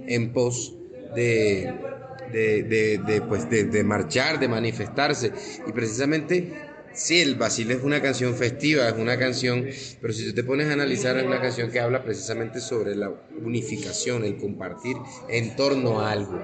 en 0.07 0.31
pos 0.33 0.73
de, 1.13 1.85
de, 2.31 2.63
de- 3.05 3.21
pues, 3.21 3.49
de 3.49 3.83
marchar, 3.83 4.39
de 4.39 4.47
manifestarse, 4.47 5.31
y 5.65 5.71
precisamente 5.71 6.68
Sí, 6.99 7.21
el 7.21 7.35
Basile 7.35 7.75
es 7.75 7.83
una 7.83 8.01
canción 8.01 8.35
festiva, 8.35 8.89
es 8.89 8.93
una 8.93 9.17
canción, 9.17 9.65
pero 10.01 10.11
si 10.13 10.25
tú 10.27 10.33
te 10.35 10.43
pones 10.43 10.67
a 10.67 10.73
analizar, 10.73 11.17
es 11.17 11.25
una 11.25 11.39
canción 11.39 11.71
que 11.71 11.79
habla 11.79 12.03
precisamente 12.03 12.59
sobre 12.59 12.93
la 12.93 13.09
unificación, 13.41 14.25
el 14.25 14.35
compartir 14.35 14.97
en 15.29 15.55
torno 15.55 16.01
a 16.01 16.11
algo. 16.11 16.43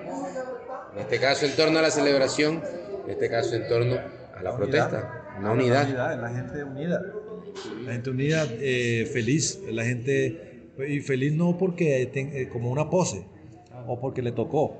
En 0.93 0.99
este 1.01 1.19
caso, 1.19 1.45
en 1.45 1.51
torno 1.57 1.79
a 1.79 1.81
la 1.81 1.91
celebración, 1.91 2.61
en 3.03 3.11
este 3.11 3.29
caso, 3.29 3.53
en 3.55 3.67
torno 3.67 3.95
a 4.33 4.41
la 4.41 4.55
protesta, 4.55 5.35
una 5.39 5.51
unidad. 5.51 5.89
La 6.21 6.29
gente 6.29 6.63
unida. 6.63 7.01
La 7.85 7.91
gente 7.91 8.09
unida, 8.11 8.47
eh, 8.61 9.09
feliz. 9.11 9.59
La 9.69 9.83
gente. 9.83 10.71
Y 10.87 11.01
feliz 11.01 11.33
no 11.33 11.57
porque 11.57 12.09
ten- 12.13 12.31
eh, 12.33 12.47
como 12.47 12.69
una 12.71 12.89
pose 12.89 13.25
o 13.87 13.99
porque 13.99 14.21
le 14.21 14.31
tocó. 14.31 14.77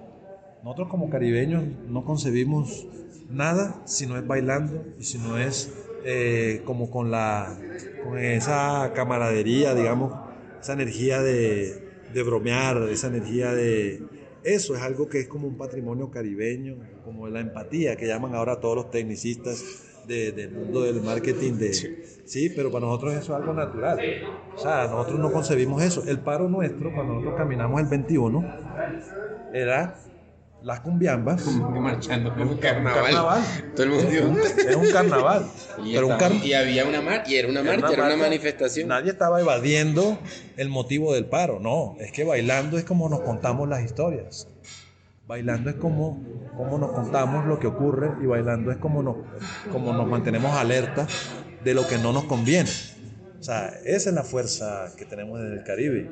Nosotros 0.64 0.88
como 0.90 1.10
caribeños 1.10 1.64
no 1.90 2.06
concebimos 2.06 2.88
nada 3.30 3.82
si 3.86 4.08
no 4.08 4.18
es 4.18 4.26
bailando 4.26 4.86
y 4.98 5.04
si 5.04 5.18
no 5.20 5.38
es 5.38 5.74
eh, 6.02 6.62
como 6.66 6.90
con, 6.90 7.12
la, 7.12 7.66
con 7.98 8.18
esa 8.18 8.92
camaradería, 8.94 9.74
digamos, 9.76 10.20
esa 10.60 10.74
energía 10.74 11.22
de, 11.22 11.84
de 12.08 12.24
bromear, 12.24 12.78
esa 12.90 13.08
energía 13.08 13.54
de... 13.54 14.10
Eso 14.44 14.76
es 14.76 14.82
algo 14.82 15.10
que 15.10 15.20
es 15.22 15.28
como 15.28 15.48
un 15.48 15.58
patrimonio 15.58 16.12
caribeño, 16.12 16.78
como 17.02 17.28
la 17.28 17.40
empatía 17.40 17.96
que 17.98 18.08
llaman 18.08 18.36
ahora 18.36 18.60
todos 18.60 18.76
los 18.76 18.92
tecnicistas 18.92 19.66
de- 20.04 20.32
del 20.32 20.52
mundo 20.52 20.82
del 20.84 21.02
marketing. 21.02 21.54
De, 21.58 21.74
sí. 22.24 22.50
pero 22.50 22.72
para 22.72 22.86
nosotros 22.86 23.14
eso 23.16 23.34
es 23.34 23.38
algo 23.38 23.54
natural. 23.54 24.06
O 24.54 24.58
sea, 24.58 24.88
nosotros 24.88 25.20
no 25.20 25.32
concebimos 25.32 25.82
eso. 25.84 26.04
El 26.06 26.22
paro 26.22 26.48
nuestro, 26.50 26.94
cuando 26.94 27.14
nosotros 27.14 27.36
caminamos 27.36 27.82
el 27.82 27.88
21, 27.88 28.56
era 29.52 30.15
las 30.66 30.80
cumbiambas. 30.80 31.46
Marchando 31.46 32.34
como 32.34 32.52
un 32.52 32.58
carnaval. 32.58 33.04
carnaval. 33.04 33.42
Todo 33.76 33.84
el 33.84 33.90
mundo. 33.92 34.42
Es 34.44 34.76
un 34.76 34.92
carnaval. 34.92 35.46
Y, 35.84 35.94
pero 35.94 36.08
un 36.08 36.18
car- 36.18 36.32
y 36.32 36.54
había 36.54 36.86
una 36.86 37.02
marcha, 37.02 37.30
y 37.32 37.36
era 37.36 37.50
una 37.50 37.62
marcha, 37.62 37.88
era 37.92 38.04
una 38.06 38.16
marcha. 38.16 38.18
manifestación. 38.24 38.88
Nadie 38.88 39.12
estaba 39.12 39.42
evadiendo 39.42 40.18
el 40.56 40.70
motivo 40.70 41.14
del 41.14 41.26
paro, 41.26 41.60
no. 41.60 41.96
Es 42.00 42.12
que 42.14 42.24
bailando 42.24 42.78
es 42.78 42.86
como 42.86 43.10
nos 43.10 43.22
contamos 43.22 43.68
las 43.68 43.84
historias. 43.84 44.48
Bailando 45.28 45.70
es 45.70 45.76
como, 45.76 46.24
como 46.56 46.78
nos 46.78 46.92
contamos 46.94 47.46
lo 47.46 47.60
que 47.60 47.68
ocurre 47.68 48.12
y 48.24 48.26
bailando 48.26 48.72
es 48.72 48.78
como 48.78 49.04
nos, 49.04 49.18
como 49.72 49.92
nos 49.94 50.08
mantenemos 50.08 50.56
alerta 50.56 51.06
de 51.64 51.74
lo 51.74 51.86
que 51.88 51.98
no 51.98 52.14
nos 52.14 52.24
conviene. 52.24 52.70
O 53.40 53.44
sea, 53.44 53.68
esa 53.84 54.10
es 54.10 54.16
la 54.16 54.24
fuerza 54.24 54.94
que 54.98 55.06
tenemos 55.06 55.40
en 55.42 55.52
el 55.52 55.64
Caribe. 55.64 56.10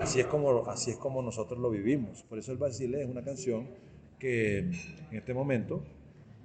Así 0.00 0.18
es 0.20 0.26
como, 0.26 0.68
así 0.68 0.90
es 0.90 0.96
como 0.96 1.22
nosotros 1.22 1.60
lo 1.60 1.70
vivimos. 1.70 2.24
Por 2.24 2.38
eso 2.40 2.50
el 2.52 2.58
Basile 2.58 3.02
es 3.02 3.08
una 3.08 3.22
canción 3.22 3.68
que 4.18 4.58
en 4.58 4.72
este 5.12 5.34
momento 5.34 5.84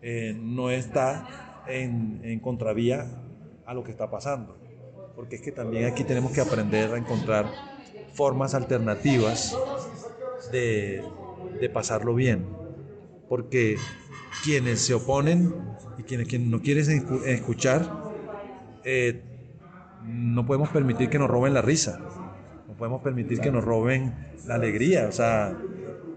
eh, 0.01 0.36
no 0.39 0.69
está 0.71 1.63
en, 1.67 2.19
en 2.23 2.39
contravía 2.39 3.07
a 3.65 3.73
lo 3.73 3.84
que 3.84 3.91
está 3.91 4.10
pasando. 4.10 4.57
Porque 5.15 5.36
es 5.36 5.41
que 5.41 5.51
también 5.51 5.86
aquí 5.86 6.03
tenemos 6.03 6.31
que 6.31 6.41
aprender 6.41 6.93
a 6.93 6.97
encontrar 6.97 7.45
formas 8.13 8.55
alternativas 8.55 9.57
de, 10.51 11.03
de 11.60 11.69
pasarlo 11.69 12.15
bien. 12.15 12.45
Porque 13.29 13.77
quienes 14.43 14.81
se 14.81 14.93
oponen 14.93 15.53
y 15.97 16.03
quienes, 16.03 16.27
quienes 16.27 16.47
no 16.49 16.62
quieren 16.62 16.86
escu- 16.86 17.23
escuchar, 17.25 17.86
eh, 18.84 19.21
no 20.03 20.45
podemos 20.45 20.69
permitir 20.69 21.10
que 21.10 21.19
nos 21.19 21.29
roben 21.29 21.53
la 21.53 21.62
risa. 21.62 21.99
No 22.67 22.73
podemos 22.73 23.01
permitir 23.01 23.39
que 23.39 23.51
nos 23.51 23.63
roben 23.63 24.13
la 24.47 24.55
alegría. 24.55 25.07
O 25.07 25.12
sea, 25.12 25.55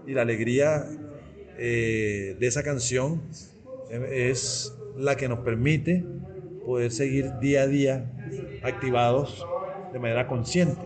y 0.07 0.13
la 0.13 0.23
alegría 0.23 0.85
eh, 1.57 2.35
de 2.39 2.47
esa 2.47 2.63
canción 2.63 3.21
eh, 3.89 4.29
es 4.29 4.75
la 4.97 5.15
que 5.15 5.27
nos 5.27 5.39
permite 5.39 6.03
poder 6.65 6.91
seguir 6.91 7.39
día 7.39 7.63
a 7.63 7.67
día 7.67 8.11
activados 8.63 9.45
de 9.93 9.99
manera 9.99 10.27
consciente. 10.27 10.81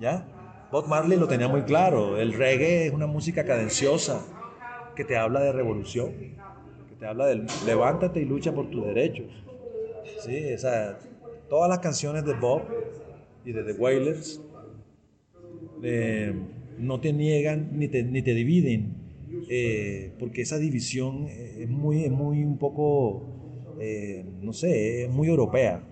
¿Ya? 0.00 0.26
Bob 0.70 0.88
Marley 0.88 1.18
lo 1.18 1.28
tenía 1.28 1.48
muy 1.48 1.62
claro. 1.62 2.18
El 2.18 2.32
reggae 2.32 2.86
es 2.86 2.92
una 2.92 3.06
música 3.06 3.44
cadenciosa 3.44 4.24
que 4.96 5.04
te 5.04 5.16
habla 5.16 5.40
de 5.40 5.52
revolución, 5.52 6.12
que 6.88 6.96
te 6.98 7.06
habla 7.06 7.26
del 7.26 7.46
levántate 7.66 8.20
y 8.20 8.24
lucha 8.24 8.52
por 8.52 8.70
tus 8.70 8.84
derechos. 8.86 9.26
Sí, 10.20 10.44
todas 11.48 11.68
las 11.68 11.80
canciones 11.80 12.24
de 12.24 12.34
Bob 12.34 12.62
y 13.44 13.52
de 13.52 13.64
The 13.64 13.72
Wailers 13.72 14.40
eh, 15.82 16.32
no 16.78 17.00
te 17.00 17.12
niegan 17.12 17.70
ni 17.72 17.88
te, 17.88 18.02
ni 18.02 18.22
te 18.22 18.34
dividen, 18.34 18.94
eh, 19.48 20.14
porque 20.18 20.42
esa 20.42 20.58
división 20.58 21.26
es 21.28 21.68
muy, 21.68 22.04
es 22.04 22.10
muy 22.12 22.44
un 22.44 22.58
poco, 22.58 23.28
eh, 23.76 24.24
no 24.40 24.52
sé, 24.52 25.04
es 25.04 25.10
muy 25.10 25.28
europea, 25.28 25.82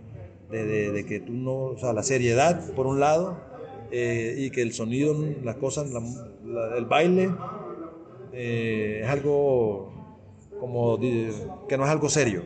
de, 0.49 1.05
que 1.07 1.21
tú 1.21 1.35
no, 1.35 1.53
o 1.75 1.79
sea, 1.79 1.93
la 1.93 2.03
seriedad 2.03 2.75
por 2.75 2.87
un 2.87 3.01
lado, 3.01 3.47
eh, 3.91 4.35
y 4.39 4.51
que 4.51 4.63
el 4.63 4.73
sonido, 4.73 5.15
las 5.43 5.57
cosas, 5.57 5.91
el 6.77 6.87
baile, 6.87 7.39
eh, 8.33 9.01
es 9.05 9.09
algo 9.09 9.93
como 10.57 10.99
que 11.01 11.77
no 11.77 11.85
es 11.85 11.91
algo 11.91 12.09
serio. 12.09 12.43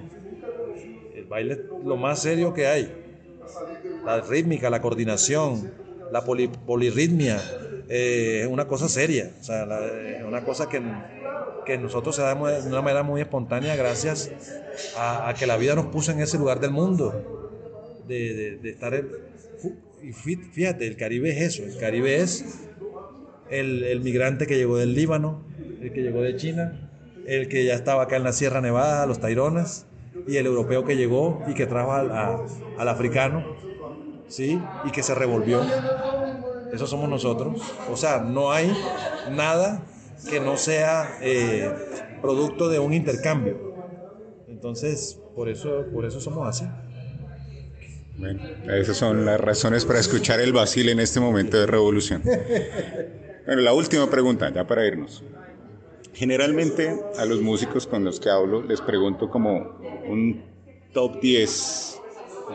El 1.15 1.25
baile 1.27 1.55
es 1.55 1.61
lo 1.81 1.97
más 1.97 2.21
serio 2.23 2.53
que 2.53 2.67
hay. 2.67 2.93
La 4.05 4.21
rítmica, 4.21 4.71
la 4.71 4.81
coordinación, 4.81 5.73
la 6.09 6.25
poli- 6.25 6.49
polirritmia, 6.49 7.43
eh, 7.89 8.41
es 8.43 8.49
una 8.49 8.67
cosa 8.67 8.89
seria. 8.89 9.31
O 9.41 9.45
sea, 9.45 9.65
es 10.19 10.25
una 10.25 10.45
cosa 10.45 10.69
que, 10.69 10.81
que 11.67 11.79
nosotros 11.79 12.17
se 12.17 12.23
damos 12.23 12.51
de 12.65 12.69
una 12.71 12.83
manera 12.83 13.03
muy 13.03 13.21
espontánea 13.21 13.77
gracias 13.77 14.31
a, 14.99 15.35
que 15.39 15.47
la 15.47 15.57
vida 15.57 15.75
nos 15.75 15.87
puso 15.87 16.13
en 16.13 16.21
ese 16.21 16.39
lugar 16.39 16.61
del 16.61 16.71
mundo. 16.71 17.41
De, 18.07 18.59
de- 18.63 18.71
estar 18.71 18.95
en- 18.95 19.09
y 20.03 20.09
fí- 20.13 20.51
fíjate, 20.53 20.87
el 20.87 20.97
Caribe 20.97 21.31
es 21.31 21.41
eso. 21.59 21.63
El 21.65 21.79
Caribe 21.79 22.17
es 22.21 22.45
el, 23.51 23.83
el 23.85 24.01
migrante 24.01 24.47
que 24.47 24.57
llegó 24.57 24.77
del 24.77 24.95
Líbano, 24.95 25.43
el 25.81 25.93
que 25.93 26.03
llegó 26.03 26.21
de 26.21 26.37
China, 26.37 26.91
el 27.27 27.49
que 27.49 27.65
ya 27.65 27.75
estaba 27.75 28.03
acá 28.03 28.17
en 28.17 28.25
la 28.25 28.33
Sierra 28.33 28.61
Nevada, 28.61 29.07
los 29.07 29.21
Taironas, 29.21 29.87
y 30.27 30.37
el 30.37 30.45
europeo 30.47 30.85
que 30.85 30.97
llegó 30.97 31.43
y 31.49 31.55
que 31.55 31.65
trajo 31.67 31.93
al, 31.93 32.11
al 32.79 32.89
africano, 32.89 33.45
¿sí? 34.29 34.61
Y 34.85 34.91
que 34.91 35.03
se 35.03 35.15
revolvió. 35.15 35.61
Eso 36.75 36.89
somos 36.89 37.09
nosotros. 37.09 37.63
O 37.91 37.97
sea, 37.97 38.19
no 38.19 38.51
hay 38.51 38.77
nada 39.31 39.83
que 40.29 40.41
no 40.41 40.57
sea 40.57 41.19
eh, 41.21 41.73
producto 42.21 42.69
de 42.69 42.81
un 42.81 42.93
intercambio. 42.93 43.75
Entonces, 44.49 45.21
por 45.37 45.49
eso, 45.49 45.85
por 45.93 46.05
eso 46.05 46.21
somos 46.21 46.49
así. 46.49 46.65
Bueno, 48.17 48.41
esas 48.73 48.97
son 48.97 49.25
las 49.25 49.41
razones 49.41 49.85
para 49.85 50.01
escuchar 50.01 50.41
el 50.41 50.53
Basil 50.53 50.89
en 50.89 50.99
este 50.99 51.21
momento 51.21 51.59
de 51.59 51.67
revolución. 51.67 52.23
Bueno, 53.47 53.61
la 53.61 53.75
última 53.75 54.09
pregunta, 54.09 54.51
ya 54.53 54.67
para 54.67 54.87
irnos. 54.87 55.23
Generalmente 56.15 56.99
a 57.19 57.27
los 57.27 57.43
músicos 57.43 57.87
con 57.87 58.03
los 58.03 58.19
que 58.19 58.31
hablo 58.31 58.63
les 58.63 58.81
pregunto 58.81 59.29
como 59.29 59.79
un 60.09 60.43
top 60.95 61.21
10 61.21 62.01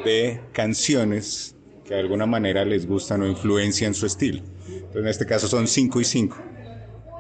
de 0.03 0.41
canciones 0.51 1.55
que 1.89 1.95
de 1.95 2.02
alguna 2.02 2.28
manera 2.28 2.63
les 2.65 2.86
gustan 2.88 3.23
o 3.23 3.28
influencian 3.28 3.95
su 3.95 4.06
estilo. 4.06 4.43
Entonces 4.67 5.02
en 5.02 5.08
este 5.08 5.25
caso 5.25 5.47
son 5.47 5.67
5 5.67 5.99
y 5.99 6.04
5. 6.06 6.38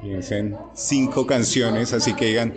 Piensen 0.03 0.55
5 0.75 1.25
canciones, 1.25 1.91
así 1.91 2.13
que 2.15 2.25
digan 2.27 2.53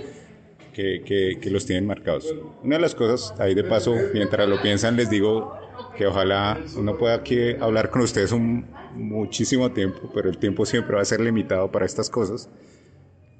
que, 0.74 1.02
que- 1.06 1.38
que 1.40 1.50
los 1.50 1.64
tienen 1.64 1.86
marcados. 1.86 2.26
Una 2.62 2.76
de 2.76 2.82
las 2.82 2.94
cosas, 2.94 3.32
ahí 3.40 3.54
de 3.54 3.64
paso, 3.64 3.94
mientras 4.12 4.46
lo 4.46 4.60
piensan, 4.60 4.94
les 4.96 5.08
digo 5.08 5.54
que 5.96 6.06
ojalá 6.06 6.62
uno 6.76 6.98
pueda 6.98 7.14
aquí 7.14 7.54
hablar 7.58 7.88
con 7.90 8.02
ustedes 8.02 8.30
un, 8.30 8.66
muchísimo 8.94 9.72
tiempo, 9.72 10.10
pero 10.14 10.28
el 10.28 10.36
tiempo 10.36 10.66
siempre 10.66 10.96
va 10.96 11.00
a 11.02 11.06
ser 11.06 11.20
limitado 11.22 11.72
para 11.72 11.86
estas 11.86 12.10
cosas. 12.10 12.50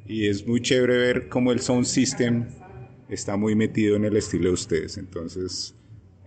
Y 0.07 0.29
es 0.29 0.47
muy 0.47 0.63
chévere 0.63 0.97
ver 0.97 1.29
cómo 1.29 1.53
el 1.53 1.61
sound 1.61 1.85
system 1.85 2.47
está 3.11 3.37
muy 3.37 3.55
metido 3.55 3.97
en 3.97 4.07
el 4.07 4.17
estilo 4.17 4.49
de 4.49 4.55
ustedes. 4.55 4.97
Entonces, 4.97 5.75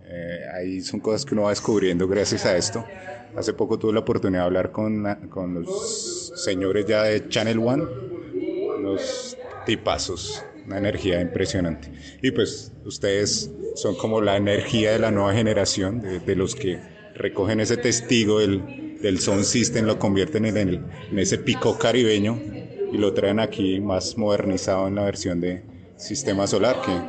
eh, 0.06 0.40
ahí 0.54 0.80
son 0.82 1.00
cosas 1.00 1.24
que 1.24 1.34
uno 1.34 1.44
va 1.44 1.50
descubriendo 1.50 2.08
gracias 2.08 2.46
a 2.46 2.56
esto. 2.56 2.90
Hace 3.34 3.52
poco 3.54 3.78
tuve 3.78 3.92
la 3.92 4.00
oportunidad 4.00 4.42
de 4.42 4.46
hablar 4.46 4.72
con, 4.72 5.04
con 5.28 5.54
los 5.54 6.32
señores 6.36 6.86
ya 6.86 7.02
de 7.04 7.28
Channel 7.28 7.58
One, 7.58 7.84
unos 8.32 9.38
tipazos, 9.64 10.46
una 10.64 10.78
energía 10.78 11.20
impresionante. 11.20 11.90
Y 12.22 12.30
pues 12.32 12.74
ustedes 12.84 13.54
son 13.72 13.96
como 13.96 14.20
la 14.20 14.36
energía 14.36 14.92
de 14.92 14.98
la 14.98 15.10
nueva 15.10 15.32
generación, 15.34 16.00
de, 16.00 16.20
de 16.20 16.36
los 16.36 16.54
que 16.54 16.84
recogen 17.14 17.60
ese 17.60 17.76
testigo 17.78 18.40
del, 18.40 18.98
del 19.00 19.20
sound 19.20 19.44
system, 19.44 19.84
lo 19.86 19.98
convierten 19.98 20.44
en, 20.46 20.56
el- 20.56 20.86
en 21.10 21.18
ese 21.18 21.38
pico 21.38 21.78
caribeño 21.78 22.46
y 22.88 22.98
lo 22.98 23.12
traen 23.14 23.40
aquí 23.40 23.80
más 23.80 24.16
modernizado 24.16 24.88
en 24.88 24.94
la 24.96 25.04
versión 25.04 25.40
de 25.40 25.66
Sistema 25.96 26.46
Solar, 26.46 26.80
que, 26.80 27.08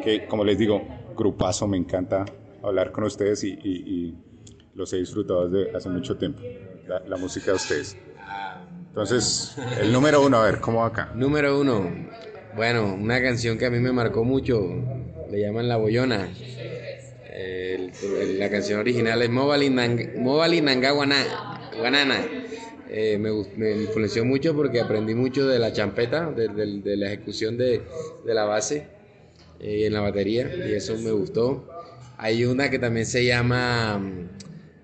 que 0.00 0.26
como 0.26 0.44
les 0.44 0.58
digo, 0.58 0.95
grupazo, 1.16 1.66
me 1.66 1.76
encanta 1.76 2.24
hablar 2.62 2.92
con 2.92 3.04
ustedes 3.04 3.42
y, 3.44 4.14
los 4.74 4.92
he 4.92 4.98
disfrutado 4.98 5.48
desde 5.48 5.74
hace 5.74 5.88
mucho 5.88 6.18
tiempo, 6.18 6.42
la, 6.86 7.16
música 7.16 7.46
de 7.46 7.56
ustedes. 7.56 7.96
Entonces, 8.88 9.56
el 9.80 9.90
número 9.90 10.22
uno, 10.22 10.36
a 10.36 10.44
ver, 10.44 10.60
¿cómo 10.60 10.80
va 10.80 10.88
acá? 10.88 11.12
Número 11.14 11.58
uno. 11.58 11.90
Bueno, 12.54 12.94
una 12.94 13.22
canción 13.22 13.56
que 13.56 13.64
a 13.64 13.70
mí 13.70 13.78
me 13.78 13.92
marcó 13.92 14.22
mucho. 14.22 14.68
Le 15.30 15.40
llaman 15.40 15.66
La 15.66 15.78
Boyona. 15.78 16.28
La 18.38 18.50
canción 18.50 18.80
original 18.80 19.22
es 19.22 19.30
Mobali 19.30 19.70
Nang- 19.70 20.18
Mobali 20.18 20.60
Nanga 20.60 20.90
Guanana. 20.90 22.24
Eh, 22.88 23.18
me, 23.18 23.30
me 23.56 23.82
influenció 23.82 24.24
mucho 24.26 24.54
porque 24.54 24.80
aprendí 24.80 25.14
mucho 25.14 25.46
de 25.46 25.58
la 25.58 25.72
champeta, 25.72 26.30
de, 26.30 26.96
la 26.96 27.06
ejecución 27.06 27.56
de 27.56 27.82
la 28.24 28.44
base 28.44 28.95
eh, 29.60 29.86
en 29.86 29.92
la 29.92 30.00
batería 30.00 30.50
y 30.68 30.72
eso 30.74 30.96
me 30.98 31.10
gustó. 31.12 31.68
Hay 32.18 32.44
una 32.44 32.70
que 32.70 32.78
también 32.78 33.06
se 33.06 33.24
llama 33.24 33.98
mm, 33.98 34.28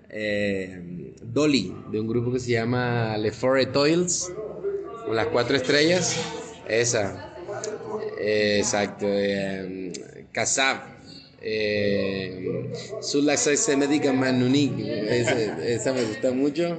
eh, 0.09 1.13
Dolly, 1.21 1.75
de 1.91 1.99
un 1.99 2.07
grupo 2.07 2.31
que 2.31 2.39
se 2.39 2.51
llama 2.51 3.17
Le 3.17 3.31
Four 3.31 3.65
Toils, 3.67 4.31
con 5.05 5.15
las 5.15 5.27
cuatro 5.27 5.55
estrellas. 5.55 6.15
Esa. 6.67 7.35
Eh, 8.19 8.59
exacto. 8.59 9.05
Eh, 9.09 9.91
Kasab. 10.31 10.93
Eh, 11.41 12.71
Sulaxa 13.01 13.55
Semética 13.57 14.13
Manunik. 14.13 14.79
Esa 14.79 15.93
me 15.93 16.03
gusta 16.03 16.31
mucho. 16.31 16.77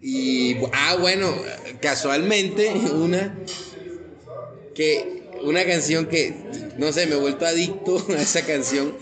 Y, 0.00 0.56
ah, 0.72 0.96
bueno, 1.00 1.34
casualmente, 1.80 2.70
una 2.92 3.34
que 4.74 5.22
una 5.42 5.64
canción 5.64 6.06
que, 6.06 6.34
no 6.78 6.92
sé, 6.92 7.06
me 7.06 7.14
he 7.14 7.18
vuelto 7.18 7.46
adicto 7.46 8.04
a 8.16 8.20
esa 8.20 8.42
canción. 8.42 8.94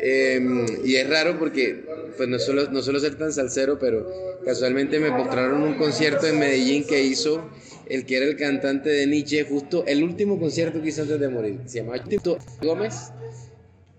Eh, 0.00 0.40
y 0.84 0.96
es 0.96 1.08
raro 1.08 1.38
porque, 1.38 1.84
pues 2.16 2.28
no 2.28 2.38
suelo, 2.38 2.70
no 2.70 2.82
ser 2.82 3.16
tan 3.16 3.32
salsero, 3.32 3.78
pero 3.78 4.08
casualmente 4.44 5.00
me 5.00 5.10
mostraron 5.10 5.62
un 5.62 5.74
concierto 5.74 6.26
en 6.26 6.38
Medellín 6.38 6.86
que 6.86 7.02
hizo 7.02 7.50
el 7.88 8.04
que 8.04 8.18
era 8.18 8.26
el 8.26 8.36
cantante 8.36 8.90
de 8.90 9.06
Nietzsche, 9.06 9.44
justo 9.44 9.84
el 9.86 10.04
último 10.04 10.38
concierto 10.38 10.82
que 10.82 10.90
hizo 10.90 11.02
antes 11.02 11.18
de 11.18 11.28
morir. 11.28 11.60
Se 11.66 11.78
llama 11.78 12.02
Tito 12.04 12.38
Gómez, 12.60 12.94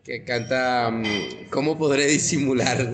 que 0.04 0.24
canta 0.24 0.90
mm, 0.92 1.50
¿Cómo 1.50 1.78
podré 1.78 2.06
disimular? 2.06 2.88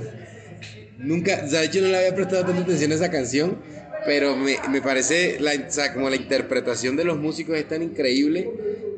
Nunca, 0.97 1.43
o 1.45 1.49
sea, 1.49 1.61
no 1.65 1.87
le 1.87 1.97
había 1.97 2.15
prestado 2.15 2.45
tanta 2.45 2.61
atención 2.61 2.91
a 2.91 2.95
esa 2.95 3.11
canción, 3.11 3.57
pero 4.05 4.35
me, 4.35 4.57
me 4.69 4.81
parece, 4.81 5.39
la, 5.39 5.53
o 5.53 5.71
sea, 5.71 5.93
como 5.93 6.09
la 6.09 6.15
interpretación 6.15 6.95
de 6.95 7.03
los 7.03 7.17
músicos 7.17 7.57
es 7.57 7.67
tan 7.67 7.83
increíble 7.83 8.49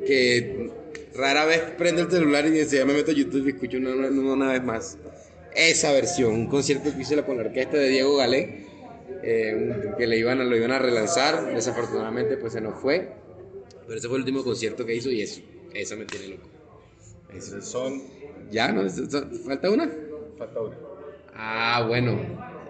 que 0.05 0.71
rara 1.17 1.45
vez 1.45 1.61
prendo 1.77 2.01
el 2.03 2.11
celular 2.11 2.45
y 2.47 2.65
ya 2.65 2.85
me 2.85 2.93
meto 2.93 3.11
a 3.11 3.13
YouTube 3.13 3.45
y 3.47 3.49
escucho 3.49 3.77
una, 3.77 3.91
una- 3.95 4.33
una 4.33 4.51
vez 4.51 4.63
más. 4.63 4.97
Esa 5.55 5.91
versión, 5.91 6.33
un 6.33 6.47
concierto 6.47 6.93
que 6.93 7.01
hice 7.01 7.21
con 7.23 7.37
la 7.37 7.43
orquesta 7.43 7.77
de 7.77 7.89
Diego 7.89 8.15
Galé, 8.17 8.65
eh, 9.23 9.91
que 9.97 10.05
le 10.07 10.17
iban 10.17 10.39
a, 10.39 10.43
lo 10.43 10.55
iban 10.55 10.71
a 10.71 10.79
relanzar, 10.79 11.53
desafortunadamente 11.53 12.37
pues 12.37 12.53
se 12.53 12.61
nos 12.61 12.79
fue, 12.79 13.09
pero 13.85 13.97
ese 13.97 14.07
fue 14.07 14.17
el 14.17 14.21
último 14.23 14.43
concierto 14.43 14.85
que 14.85 14.95
hizo 14.95 15.09
y 15.09 15.21
eso, 15.21 15.41
esa 15.73 15.95
me 15.95 16.05
tiene 16.05 16.27
loco. 16.27 16.47
Eso. 17.33 17.61
Son, 17.61 18.01
¿Ya? 18.51 18.71
¿No? 18.71 18.85
¿Eso- 18.85 19.03
eso- 19.03 19.27
¿Falta 19.45 19.69
una? 19.71 19.89
falta 20.37 20.61
una. 20.61 20.77
Ah, 21.33 21.85
bueno. 21.87 22.19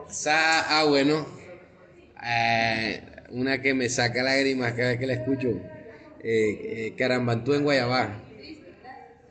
Sa- 0.10 0.80
ah, 0.80 0.86
bueno. 0.86 1.26
Eh, 2.26 3.02
una 3.30 3.62
que 3.62 3.74
me 3.74 3.90
saca 3.90 4.24
lágrimas 4.24 4.74
cada 4.74 4.90
vez 4.90 5.00
que 5.00 5.08
la 5.08 5.14
escucho. 5.14 5.50
Eh, 5.50 6.60
eh, 6.88 6.94
Carambantú 6.98 7.54
en 7.54 7.64
Guayabá. 7.64 8.24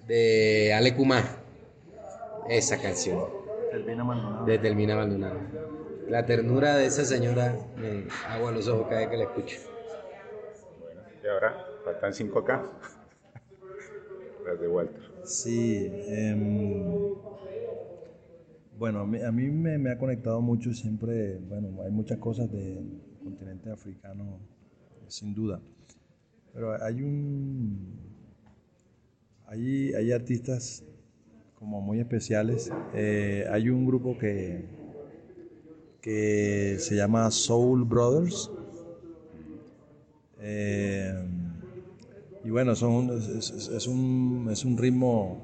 De 0.06 0.72
Ale 0.72 0.94
Kumá. 0.94 1.22
Esa 2.48 2.80
canción. 2.80 3.24
De 4.46 4.58
Termina 4.58 4.94
Abandonada. 4.94 5.40
La 6.08 6.24
ternura 6.24 6.76
de 6.76 6.86
esa 6.86 7.04
señora 7.04 7.58
me 7.76 8.06
agua 8.28 8.52
los 8.52 8.68
ojos 8.68 8.86
cada 8.88 9.00
vez 9.00 9.08
que 9.10 9.16
la 9.16 9.24
escucho. 9.24 9.56
Y 11.24 11.26
ahora, 11.26 11.66
faltan 11.84 12.14
cinco 12.14 12.38
acá. 12.38 12.64
Las 14.46 14.60
de 14.60 14.68
Walter. 14.68 15.02
Sí. 15.24 15.90
em, 16.06 17.14
bueno, 18.78 19.00
a 19.00 19.06
mí, 19.06 19.20
a 19.20 19.32
mí 19.32 19.50
me, 19.50 19.78
me 19.78 19.90
ha 19.90 19.98
conectado 19.98 20.40
mucho 20.40 20.72
siempre, 20.72 21.38
bueno, 21.38 21.82
hay 21.82 21.90
muchas 21.90 22.18
cosas 22.18 22.48
del 22.52 23.02
continente 23.24 23.70
africano, 23.70 24.38
sin 25.08 25.34
duda. 25.34 25.60
Pero 26.52 26.80
hay 26.80 27.02
un... 27.02 28.15
Hay, 29.48 29.92
hay 29.94 30.12
artistas 30.12 30.82
como 31.58 31.80
muy 31.80 32.00
especiales. 32.00 32.72
Eh, 32.94 33.46
hay 33.50 33.68
un 33.70 33.86
grupo 33.86 34.16
que, 34.18 34.64
que 36.00 36.76
se 36.78 36.94
llama 36.96 37.30
Soul 37.30 37.84
Brothers. 37.84 38.50
Eh, 40.40 41.12
y 42.44 42.50
bueno, 42.50 42.74
son, 42.76 43.10
es, 43.18 43.50
es- 43.50 43.86
un, 43.86 44.48
es 44.52 44.64
un 44.64 44.76
ritmo, 44.78 45.36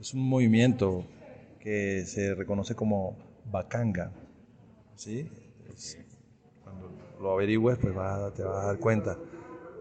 es 0.00 0.12
un 0.14 0.28
movimiento 0.28 1.04
que 1.60 2.04
se 2.06 2.34
reconoce 2.34 2.74
como 2.74 3.16
bacanga. 3.50 4.10
¿sí? 4.96 5.28
Es- 5.74 5.98
cuando 6.64 6.90
lo 7.20 7.32
averigües, 7.32 7.78
pues 7.78 7.94
te 7.94 8.42
vas 8.44 8.64
a 8.64 8.66
dar 8.68 8.78
cuenta. 8.78 9.18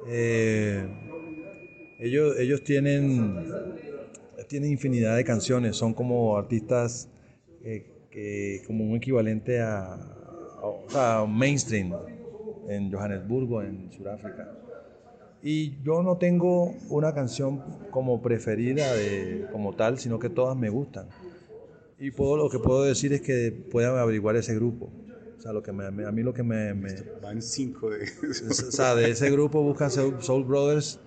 Eh, 0.08 0.88
ellos, 2.02 2.38
ellos 2.40 2.64
tienen, 2.64 3.46
tienen 4.50 4.72
infinidad 4.72 5.16
de 5.16 5.24
canciones, 5.24 5.76
son 5.78 5.94
como 5.94 6.36
artistas 6.38 7.08
eh, 7.64 7.86
que, 8.10 8.64
como 8.66 8.84
un 8.84 8.98
equivalente 8.98 9.62
a, 9.62 9.94
a- 9.94 10.00
o 10.64 10.86
sea, 10.90 11.26
mainstream 11.28 11.94
en 12.68 12.92
Johannesburgo, 12.92 13.62
en 13.62 13.92
Sudáfrica. 13.92 14.50
Y 15.44 15.82
yo 15.84 16.04
no 16.04 16.18
tengo 16.18 16.76
una 16.90 17.14
canción 17.14 17.62
como 17.92 18.22
preferida 18.22 18.94
de, 18.96 19.46
como 19.52 19.74
tal, 19.76 19.98
sino 20.00 20.20
que 20.20 20.30
todas 20.30 20.56
me 20.58 20.70
gustan. 20.70 21.08
Y 22.00 22.12
puedo, 22.12 22.36
lo 22.38 22.50
que 22.50 22.60
puedo 22.60 22.84
decir 22.84 23.14
es 23.14 23.22
que 23.22 23.52
puedan 23.52 23.98
averiguar 23.98 24.36
ese 24.36 24.56
grupo. 24.56 24.90
O 25.38 25.42
sea, 25.42 25.54
lo 25.54 25.64
que 25.64 25.72
me- 25.72 25.86
a 26.06 26.12
mí 26.12 26.22
lo 26.24 26.34
que 26.34 26.44
me, 26.44 26.74
me- 26.74 26.96
Van 27.22 27.42
cinco 27.42 27.90
de 27.90 28.04
esos. 28.04 28.64
o 28.68 28.72
sea, 28.72 28.94
de 28.96 29.10
ese 29.12 29.30
grupo 29.32 29.62
buscan 29.64 29.90
Soul 29.90 30.44
Brothers 30.44 31.00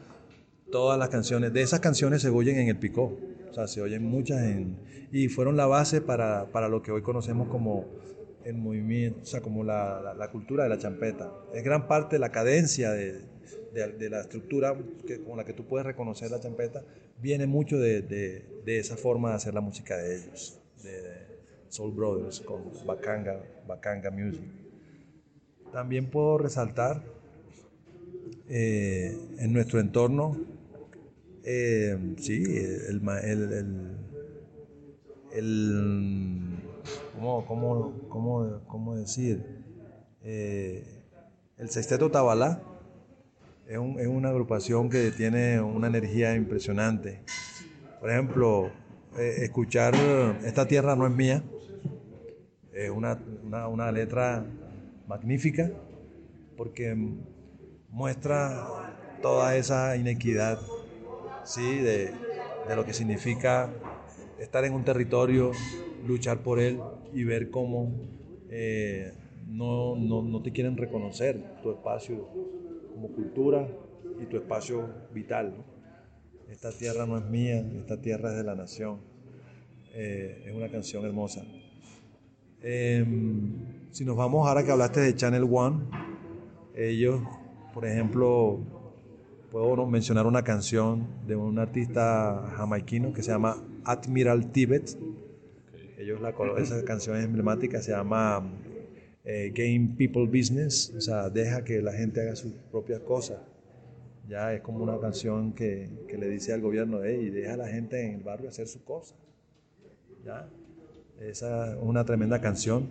todas 0.74 0.98
las 0.98 1.08
canciones. 1.08 1.52
De 1.52 1.62
esas 1.62 1.78
canciones 1.78 2.20
se 2.20 2.30
oyen 2.30 2.58
en 2.58 2.66
el 2.66 2.76
Picó. 2.76 3.16
O 3.48 3.54
sea, 3.54 3.68
se 3.68 3.80
oyen 3.80 4.02
muchas 4.02 4.42
en... 4.42 4.76
Y 5.12 5.28
fueron 5.28 5.56
la 5.56 5.66
base 5.66 6.00
para, 6.00 6.50
para 6.50 6.68
lo 6.68 6.82
que 6.82 6.90
hoy 6.90 7.00
conocemos 7.00 7.46
como 7.46 7.84
el 8.44 8.56
movimiento, 8.56 9.20
o 9.22 9.24
sea, 9.24 9.40
como 9.40 9.62
la, 9.62 10.12
la- 10.18 10.30
cultura 10.32 10.64
de 10.64 10.70
la 10.70 10.78
champeta. 10.78 11.32
Es 11.54 11.62
gran 11.62 11.86
parte 11.86 12.16
de 12.16 12.18
la 12.18 12.30
cadencia 12.32 12.90
de, 12.90 13.20
de- 13.72 14.10
la 14.10 14.22
estructura 14.22 14.76
que, 15.06 15.22
con 15.22 15.36
la 15.36 15.44
que 15.44 15.52
tú 15.52 15.64
puedes 15.64 15.86
reconocer 15.86 16.32
la 16.32 16.40
champeta, 16.40 16.82
viene 17.22 17.46
mucho 17.46 17.78
de, 17.78 18.02
de- 18.02 18.44
de 18.66 18.78
esa 18.80 18.96
forma 18.96 19.30
de 19.30 19.36
hacer 19.36 19.54
la 19.54 19.60
música 19.60 19.96
de 19.96 20.16
ellos, 20.16 20.58
de 20.82 21.02
Soul 21.68 21.92
Brothers, 21.94 22.40
con 22.40 22.62
Bacanga, 22.84 23.40
Bacanga 23.68 24.10
Music. 24.10 24.42
También 25.72 26.10
puedo 26.10 26.36
resaltar 26.36 27.00
eh, 28.48 29.16
en 29.38 29.52
nuestro 29.52 29.78
entorno, 29.78 30.36
eh, 31.44 31.98
sí, 32.18 32.42
el, 32.88 33.02
el- 33.24 33.96
el- 35.32 36.40
¿cómo, 37.14 37.44
cómo- 37.46 37.92
cómo- 38.08 38.60
cómo 38.66 38.96
decir? 38.96 39.44
Eh, 40.22 40.84
el 41.58 41.70
Sexteto 41.70 42.10
Tabalá 42.10 42.62
es, 43.68 43.78
un- 43.78 43.98
es 44.00 44.06
una 44.06 44.30
agrupación 44.30 44.88
que 44.88 45.10
tiene 45.10 45.60
una 45.60 45.86
energía 45.88 46.34
impresionante. 46.34 47.20
Por 48.00 48.10
ejemplo, 48.10 48.70
eh, 49.18 49.36
escuchar 49.44 49.94
Esta 50.44 50.66
tierra 50.66 50.94
no 50.96 51.06
es 51.06 51.12
mía, 51.12 51.42
es 52.72 52.90
una, 52.90 53.18
una- 53.44 53.68
una 53.68 53.92
letra 53.92 54.44
magnífica 55.06 55.70
porque 56.56 56.96
muestra 57.90 58.66
toda 59.22 59.56
esa 59.56 59.96
inequidad 59.96 60.58
¿sí? 61.44 61.78
de, 61.78 62.12
de 62.68 62.76
lo 62.76 62.84
que 62.84 62.92
significa 62.92 63.70
estar 64.38 64.64
en 64.64 64.74
un 64.74 64.84
territorio, 64.84 65.52
luchar 66.06 66.38
por 66.38 66.60
él 66.60 66.80
y 67.12 67.24
ver 67.24 67.50
cómo 67.50 67.92
eh, 68.50 69.12
no, 69.48 69.96
no- 69.96 70.22
no 70.22 70.42
te 70.42 70.52
quieren 70.52 70.76
reconocer 70.76 71.38
tu 71.62 71.70
espacio 71.72 72.26
como 72.92 73.08
cultura 73.08 73.66
y 74.20 74.26
tu 74.26 74.36
espacio 74.36 74.88
vital. 75.12 75.54
Esta 76.50 76.70
tierra 76.72 77.06
no 77.06 77.18
es 77.18 77.24
mía, 77.24 77.64
esta 77.78 78.00
tierra 78.00 78.30
es 78.30 78.36
de 78.36 78.44
la 78.44 78.54
nación. 78.54 78.98
Eh, 79.94 80.44
es 80.46 80.54
una 80.54 80.68
canción 80.68 81.04
hermosa. 81.04 81.42
Em, 82.62 83.52
si 83.90 84.04
nos 84.04 84.16
vamos 84.16 84.46
ahora 84.48 84.64
que 84.64 84.70
hablaste 84.72 85.00
de 85.00 85.14
Channel 85.14 85.46
One, 85.50 85.84
ellos, 86.74 87.20
por 87.72 87.86
ejemplo, 87.86 88.58
puedo 89.54 89.86
mencionar 89.86 90.26
una 90.26 90.42
canción 90.42 91.06
de 91.28 91.36
un 91.36 91.60
artista 91.60 92.52
jamaiquino 92.56 93.12
que 93.12 93.22
se 93.22 93.30
llama 93.30 93.62
Admiral 93.84 94.50
Tibet. 94.50 94.98
Ellos 95.96 96.20
la, 96.20 96.34
esa 96.58 96.84
canción 96.84 97.16
es 97.18 97.24
emblemática, 97.24 97.80
se 97.80 97.92
llama 97.92 98.50
eh, 99.24 99.52
Game 99.54 99.94
People 99.96 100.26
Business, 100.26 100.92
o 100.96 101.00
sea, 101.00 101.30
deja 101.30 101.62
que 101.62 101.80
la 101.80 101.92
gente 101.92 102.20
haga 102.20 102.34
sus 102.34 102.50
propias 102.72 102.98
cosas. 103.02 103.38
Ya 104.28 104.52
es 104.52 104.60
como 104.60 104.82
una 104.82 104.98
canción 104.98 105.52
que, 105.52 105.88
que 106.08 106.18
le 106.18 106.28
dice 106.28 106.52
al 106.52 106.60
gobierno, 106.60 107.04
hey, 107.04 107.30
deja 107.30 107.54
a 107.54 107.56
la 107.56 107.68
gente 107.68 108.04
en 108.04 108.14
el 108.14 108.24
barrio 108.24 108.48
hacer 108.48 108.66
sus 108.66 108.82
cosas. 108.82 109.16
¿Ya? 110.24 110.48
Esa 111.20 111.74
es 111.74 111.78
una 111.80 112.04
tremenda 112.04 112.40
canción. 112.40 112.88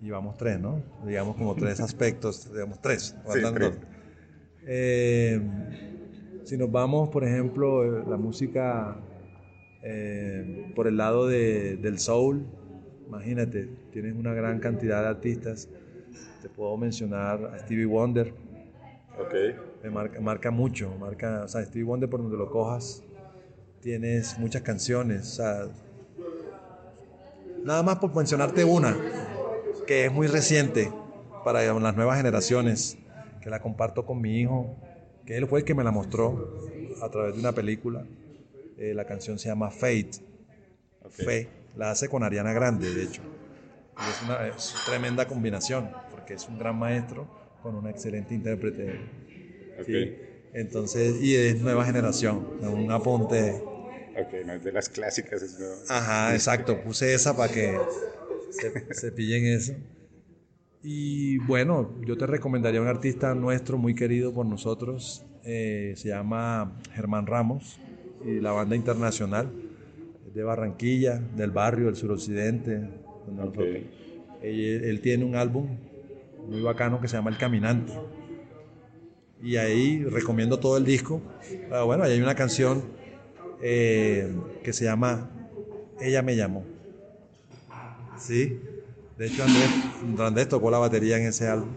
Y 0.00 0.08
vamos 0.08 0.38
tres, 0.38 0.58
¿no? 0.58 0.82
Digamos 1.06 1.36
como 1.36 1.54
tres 1.54 1.78
aspectos, 1.78 2.50
digamos 2.50 2.80
tres. 2.80 3.14
Sí, 3.30 3.40
tres. 3.54 3.78
Eh, 4.66 5.40
si 6.44 6.56
nos 6.56 6.70
vamos, 6.70 7.08
por 7.10 7.24
ejemplo, 7.24 7.84
eh, 7.84 8.04
la 8.06 8.16
música 8.16 8.96
eh, 9.82 10.44
por 10.76 10.86
el 10.86 10.96
lado 10.96 11.26
de- 11.26 11.76
del 11.76 11.98
soul, 11.98 12.44
imagínate, 13.08 13.68
tienes 13.92 14.14
una 14.14 14.32
gran 14.32 14.60
cantidad 14.60 15.02
de 15.02 15.08
artistas. 15.08 15.68
Te 16.40 16.48
puedo 16.48 16.76
mencionar 16.76 17.44
a 17.54 17.58
Stevie 17.58 17.86
Wonder, 17.86 18.32
Ok. 19.18 19.34
me 19.82 19.90
marca, 19.90 20.20
marca 20.20 20.50
mucho, 20.50 20.94
marca, 21.00 21.42
o 21.44 21.48
sea, 21.48 21.64
Stevie 21.64 21.84
Wonder 21.84 22.08
por 22.08 22.22
donde 22.22 22.36
lo 22.36 22.48
cojas, 22.50 23.02
tienes 23.80 24.38
muchas 24.38 24.62
canciones, 24.62 25.22
o 25.32 25.34
sea, 25.42 25.68
nada 27.64 27.82
más 27.82 27.98
por 27.98 28.14
mencionarte 28.14 28.64
una, 28.64 28.96
que 29.86 30.06
es 30.06 30.12
muy 30.12 30.26
reciente 30.28 30.92
para 31.44 31.62
las 31.62 31.96
nuevas 31.96 32.16
generaciones, 32.16 32.96
que 33.42 33.50
la 33.50 33.60
comparto 33.60 34.06
con 34.06 34.20
mi 34.20 34.40
hijo, 34.40 34.74
que 35.26 35.36
él 35.36 35.46
fue 35.46 35.60
el 35.60 35.64
que 35.64 35.74
me 35.74 35.84
la 35.84 35.90
mostró 35.90 36.58
a 37.02 37.10
través 37.10 37.34
de 37.34 37.40
una 37.40 37.52
película, 37.52 38.04
Eh, 38.78 38.94
la 38.94 39.04
canción 39.04 39.38
se 39.38 39.48
llama 39.48 39.70
Fate, 39.70 40.10
Fe, 41.10 41.46
la 41.76 41.90
hace 41.90 42.08
con 42.08 42.24
Ariana 42.24 42.52
Grande, 42.52 42.92
de 42.92 43.04
hecho, 43.04 43.22
y 43.98 44.10
es 44.10 44.22
una 44.24 44.48
es 44.48 44.74
tremenda 44.86 45.28
combinación, 45.28 45.90
porque 46.10 46.34
es 46.34 46.48
un 46.48 46.58
gran 46.58 46.76
maestro 46.78 47.26
con 47.62 47.74
una 47.76 47.90
excelente 47.90 48.34
intérprete 48.34 48.98
Ok. 49.78 49.86
Sí. 49.86 50.14
Entonces, 50.54 51.22
y 51.22 51.34
es 51.36 51.60
nueva 51.60 51.84
generación, 51.84 52.46
un 52.62 52.90
apunte. 52.90 53.62
Ok, 54.16 54.46
no 54.46 54.52
es 54.54 54.64
de 54.64 54.72
las 54.72 54.88
clásicas. 54.88 55.42
Es 55.42 55.58
nuevo. 55.58 55.76
Ajá, 55.88 56.34
exacto, 56.34 56.78
puse 56.82 57.14
esa 57.14 57.36
para 57.36 57.52
que 57.52 57.78
se, 58.50 58.94
se 58.94 59.12
pillen 59.12 59.46
eso. 59.46 59.74
Y 60.82 61.38
bueno, 61.38 61.90
yo 62.04 62.16
te 62.16 62.26
recomendaría 62.26 62.80
un 62.80 62.88
artista 62.88 63.34
nuestro 63.34 63.78
muy 63.78 63.94
querido 63.94 64.32
por 64.32 64.46
nosotros, 64.46 65.24
eh, 65.44 65.94
se 65.96 66.08
llama 66.08 66.72
Germán 66.92 67.26
Ramos 67.26 67.78
y 68.24 68.40
la 68.40 68.52
banda 68.52 68.74
internacional 68.74 69.48
de 70.34 70.42
Barranquilla, 70.42 71.20
del 71.36 71.50
barrio, 71.50 71.86
del 71.86 71.96
suroccidente. 71.96 72.80
donde 73.26 73.42
Ok. 73.42 73.54
nosotros- 73.56 73.68
él, 74.42 74.84
él 74.84 75.00
tiene 75.00 75.24
un 75.24 75.36
álbum 75.36 75.68
muy 76.48 76.60
bacano 76.60 77.00
que 77.00 77.06
se 77.06 77.16
llama 77.16 77.30
El 77.30 77.36
Caminante. 77.36 77.92
Y 79.40 79.56
ahí 79.56 80.02
recomiendo 80.04 80.58
todo 80.58 80.76
el 80.76 80.84
disco. 80.84 81.20
Ah, 81.70 81.84
bueno, 81.84 82.02
ahí 82.02 82.12
hay 82.12 82.20
una 82.20 82.34
canción 82.34 82.82
eh, 83.64 84.28
que 84.64 84.72
se 84.72 84.84
llama 84.84 85.30
Ella 86.00 86.20
me 86.22 86.34
llamó. 86.34 86.64
Sí. 88.18 88.58
De 89.22 89.28
hecho, 89.28 89.44
Andrés, 89.44 90.48
tocó 90.48 90.68
la 90.68 90.78
batería 90.78 91.16
en 91.16 91.28
ese 91.28 91.46
álbum. 91.46 91.68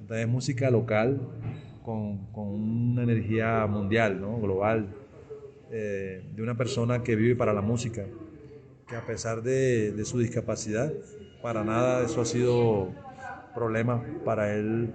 Entonces 0.00 0.26
es 0.26 0.28
música 0.28 0.70
local 0.70 1.20
con, 1.82 2.26
con 2.30 2.44
una 2.50 3.02
energía 3.02 3.66
mundial, 3.66 4.20
¿no? 4.20 4.40
global, 4.40 4.94
eh, 5.72 6.24
de 6.32 6.40
una 6.40 6.56
persona 6.56 7.02
que 7.02 7.16
vive 7.16 7.34
para 7.34 7.52
la 7.52 7.62
música, 7.62 8.04
que 8.86 8.94
a 8.94 9.04
pesar 9.04 9.42
de, 9.42 9.90
de 9.90 10.04
su 10.04 10.20
discapacidad, 10.20 10.92
para 11.42 11.64
nada 11.64 12.04
eso 12.04 12.20
ha 12.20 12.24
sido 12.24 12.94
problema 13.56 14.00
para 14.24 14.54
él 14.54 14.94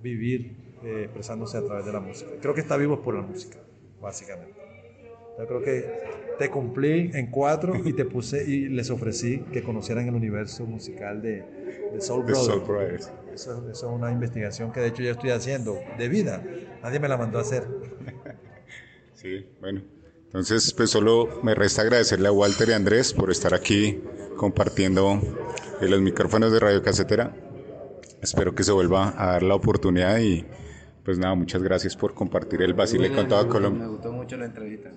vivir 0.00 0.76
eh, 0.84 1.06
expresándose 1.06 1.58
a 1.58 1.64
través 1.64 1.86
de 1.86 1.92
la 1.92 1.98
música. 1.98 2.30
Creo 2.40 2.54
que 2.54 2.60
está 2.60 2.76
vivo 2.76 3.02
por 3.02 3.16
la 3.16 3.22
música, 3.22 3.58
básicamente. 4.00 4.54
Yo 5.40 5.44
creo 5.44 5.60
que 5.60 6.27
te 6.38 6.50
cumplí 6.50 7.10
en 7.14 7.30
cuatro 7.30 7.74
y 7.84 7.92
te 7.92 8.04
puse 8.04 8.48
y 8.48 8.68
les 8.68 8.90
ofrecí 8.90 9.40
que 9.52 9.62
conocieran 9.62 10.06
el 10.06 10.14
universo 10.14 10.64
musical 10.64 11.20
de, 11.20 11.44
de 11.92 12.00
Soul 12.00 12.24
Brothers. 12.24 13.12
Eso, 13.34 13.70
eso, 13.70 13.70
es 13.70 13.82
una 13.82 14.10
investigación 14.10 14.72
que 14.72 14.80
de 14.80 14.88
hecho 14.88 15.02
ya 15.02 15.12
estoy 15.12 15.30
haciendo 15.30 15.78
de 15.96 16.08
vida. 16.08 16.42
Nadie 16.82 17.00
me 17.00 17.08
la 17.08 17.16
mandó 17.16 17.38
a 17.38 17.42
hacer. 17.42 17.66
Sí, 19.14 19.44
bueno. 19.60 19.82
Entonces, 20.26 20.72
pues 20.74 20.90
solo 20.90 21.40
me 21.42 21.52
resta 21.56 21.82
agradecerle 21.82 22.28
a 22.28 22.32
Walter 22.32 22.68
y 22.68 22.72
a 22.72 22.76
Andrés 22.76 23.12
por 23.12 23.32
estar 23.32 23.52
aquí 23.52 24.00
compartiendo 24.36 25.20
en 25.80 25.90
los 25.90 26.00
micrófonos 26.00 26.52
de 26.52 26.60
Radio 26.60 26.82
Casetera. 26.82 27.34
Espero 28.22 28.54
que 28.54 28.62
se 28.62 28.70
vuelva 28.70 29.14
a 29.16 29.32
dar 29.32 29.42
la 29.42 29.56
oportunidad 29.56 30.18
y 30.18 30.44
pues 31.04 31.18
nada, 31.18 31.34
muchas 31.34 31.62
gracias 31.62 31.96
por 31.96 32.14
compartir 32.14 32.62
el 32.62 32.74
Basile 32.74 33.10
con 33.10 33.26
toda 33.26 33.48
Colombia. 33.48 33.84
Me 33.84 33.88
gustó 33.88 34.12
mucho 34.12 34.36
la 34.36 34.44
entrevista. 34.44 34.90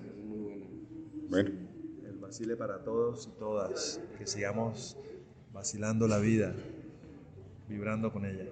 Amén. 1.32 1.66
El 2.06 2.18
vacile 2.18 2.56
para 2.56 2.84
todos 2.84 3.26
y 3.26 3.38
todas, 3.38 3.98
que 4.18 4.26
sigamos 4.26 4.98
vacilando 5.50 6.06
la 6.06 6.18
vida, 6.18 6.52
vibrando 7.68 8.12
con 8.12 8.26
ella. 8.26 8.44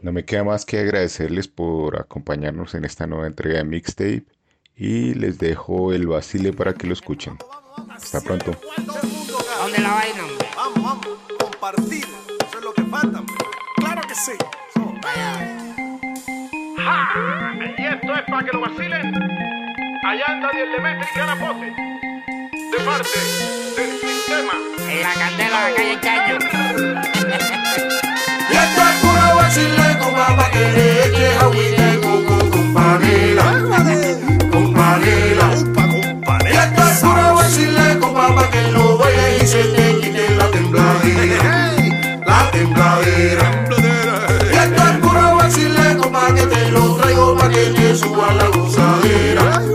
No 0.00 0.12
me 0.12 0.24
queda 0.24 0.44
más 0.44 0.64
que 0.64 0.78
agradecerles 0.78 1.48
por 1.48 1.98
acompañarnos 1.98 2.76
en 2.76 2.84
esta 2.84 3.08
nueva 3.08 3.26
entrega 3.26 3.58
de 3.58 3.64
Mixtape 3.64 4.24
y 4.76 5.14
les 5.14 5.38
dejo 5.38 5.92
el 5.92 6.06
vacile 6.06 6.52
para 6.52 6.74
que 6.74 6.86
lo 6.86 6.92
escuchen. 6.92 7.36
Hasta 7.88 8.20
pronto. 8.20 8.52
¿Dónde 8.76 9.78
la 9.80 9.94
vaina? 9.94 10.22
Vamos, 10.54 10.84
vamos, 10.84 11.08
compartir. 11.40 12.04
Eso 12.46 12.58
es 12.58 12.64
lo 12.64 12.72
que 12.74 12.82
falta, 12.84 13.24
Claro 13.78 14.02
que 14.06 14.14
sí. 14.14 14.32
Ja, 16.76 17.54
y 17.76 17.86
esto 17.86 18.14
es 18.14 18.22
para 18.30 18.44
que 18.44 18.52
lo 18.52 18.60
vacilen. 18.60 19.14
Allá 20.06 20.24
anda 20.28 20.50
Dios 20.52 20.68
de 20.70 20.80
México 20.80 21.08
y 21.12 21.18
gana 21.18 21.40
pose 21.40 21.93
de 22.76 22.84
parte 22.84 23.08
del 23.76 24.00
sistema. 24.00 24.52
En 24.88 25.02
la 25.02 25.14
candela 25.14 25.66
de 25.66 25.74
calle 25.74 25.98
Caño. 26.00 26.38
y 28.50 28.56
esto 28.56 28.80
es 28.88 28.96
puro 29.02 29.36
vacile 29.36 29.98
con 29.98 30.14
agua 30.14 30.50
que 30.50 30.64
que 31.16 31.26
agüite 31.40 32.00
con 32.02 32.50
con 32.50 32.74
panela. 32.74 33.44
Con 34.50 34.74
panela. 34.74 35.48
Y 36.44 36.56
esto 36.56 36.88
es 36.88 36.98
puro 37.00 37.34
vacile 37.34 37.98
con 38.00 38.16
agua 38.16 38.50
que 38.50 38.62
lo 38.72 38.98
vaya 38.98 39.36
y 39.36 39.46
se 39.46 39.64
te 39.64 40.00
quite 40.00 40.30
la 40.36 40.50
tembladera. 40.50 41.72
La 42.26 42.50
tembladera. 42.50 43.66
Y 44.52 44.56
esto 44.56 44.82
es 44.82 44.96
puro 44.98 45.36
vacile 45.36 45.96
con 45.96 46.34
que 46.34 46.46
te 46.46 46.70
lo 46.70 46.96
traigo 46.96 47.36
para 47.36 47.50
que 47.50 47.66
te 47.66 47.94
suba 47.94 48.32
la 48.32 48.46
gozadera. 48.48 49.73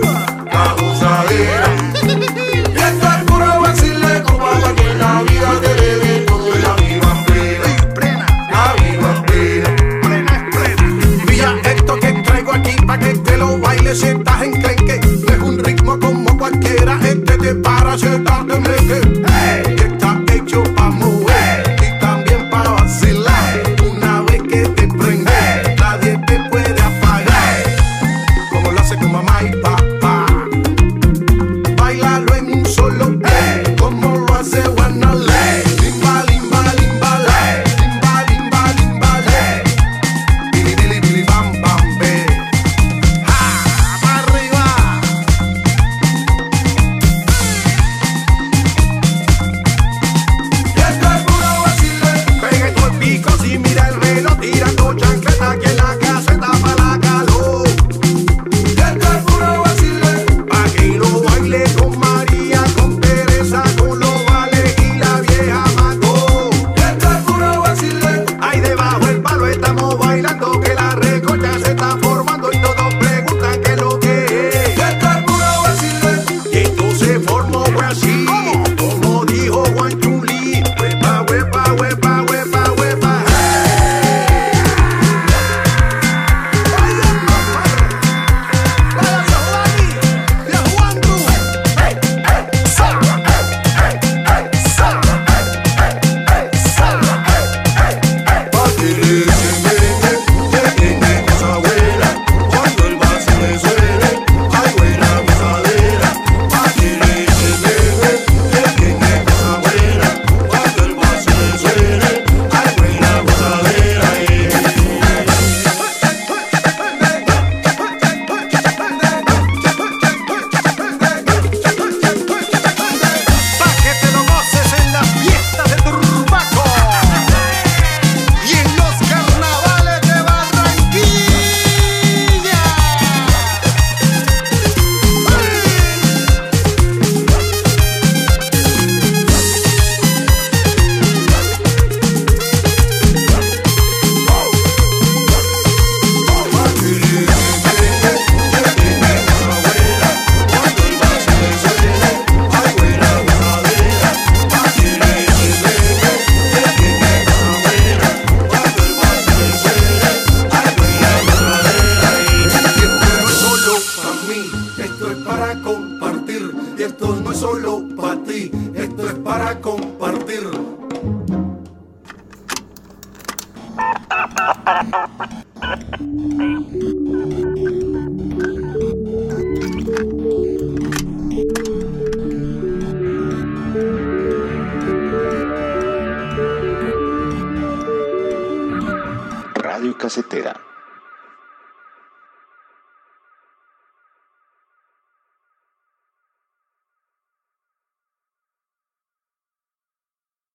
je 18.04 18.29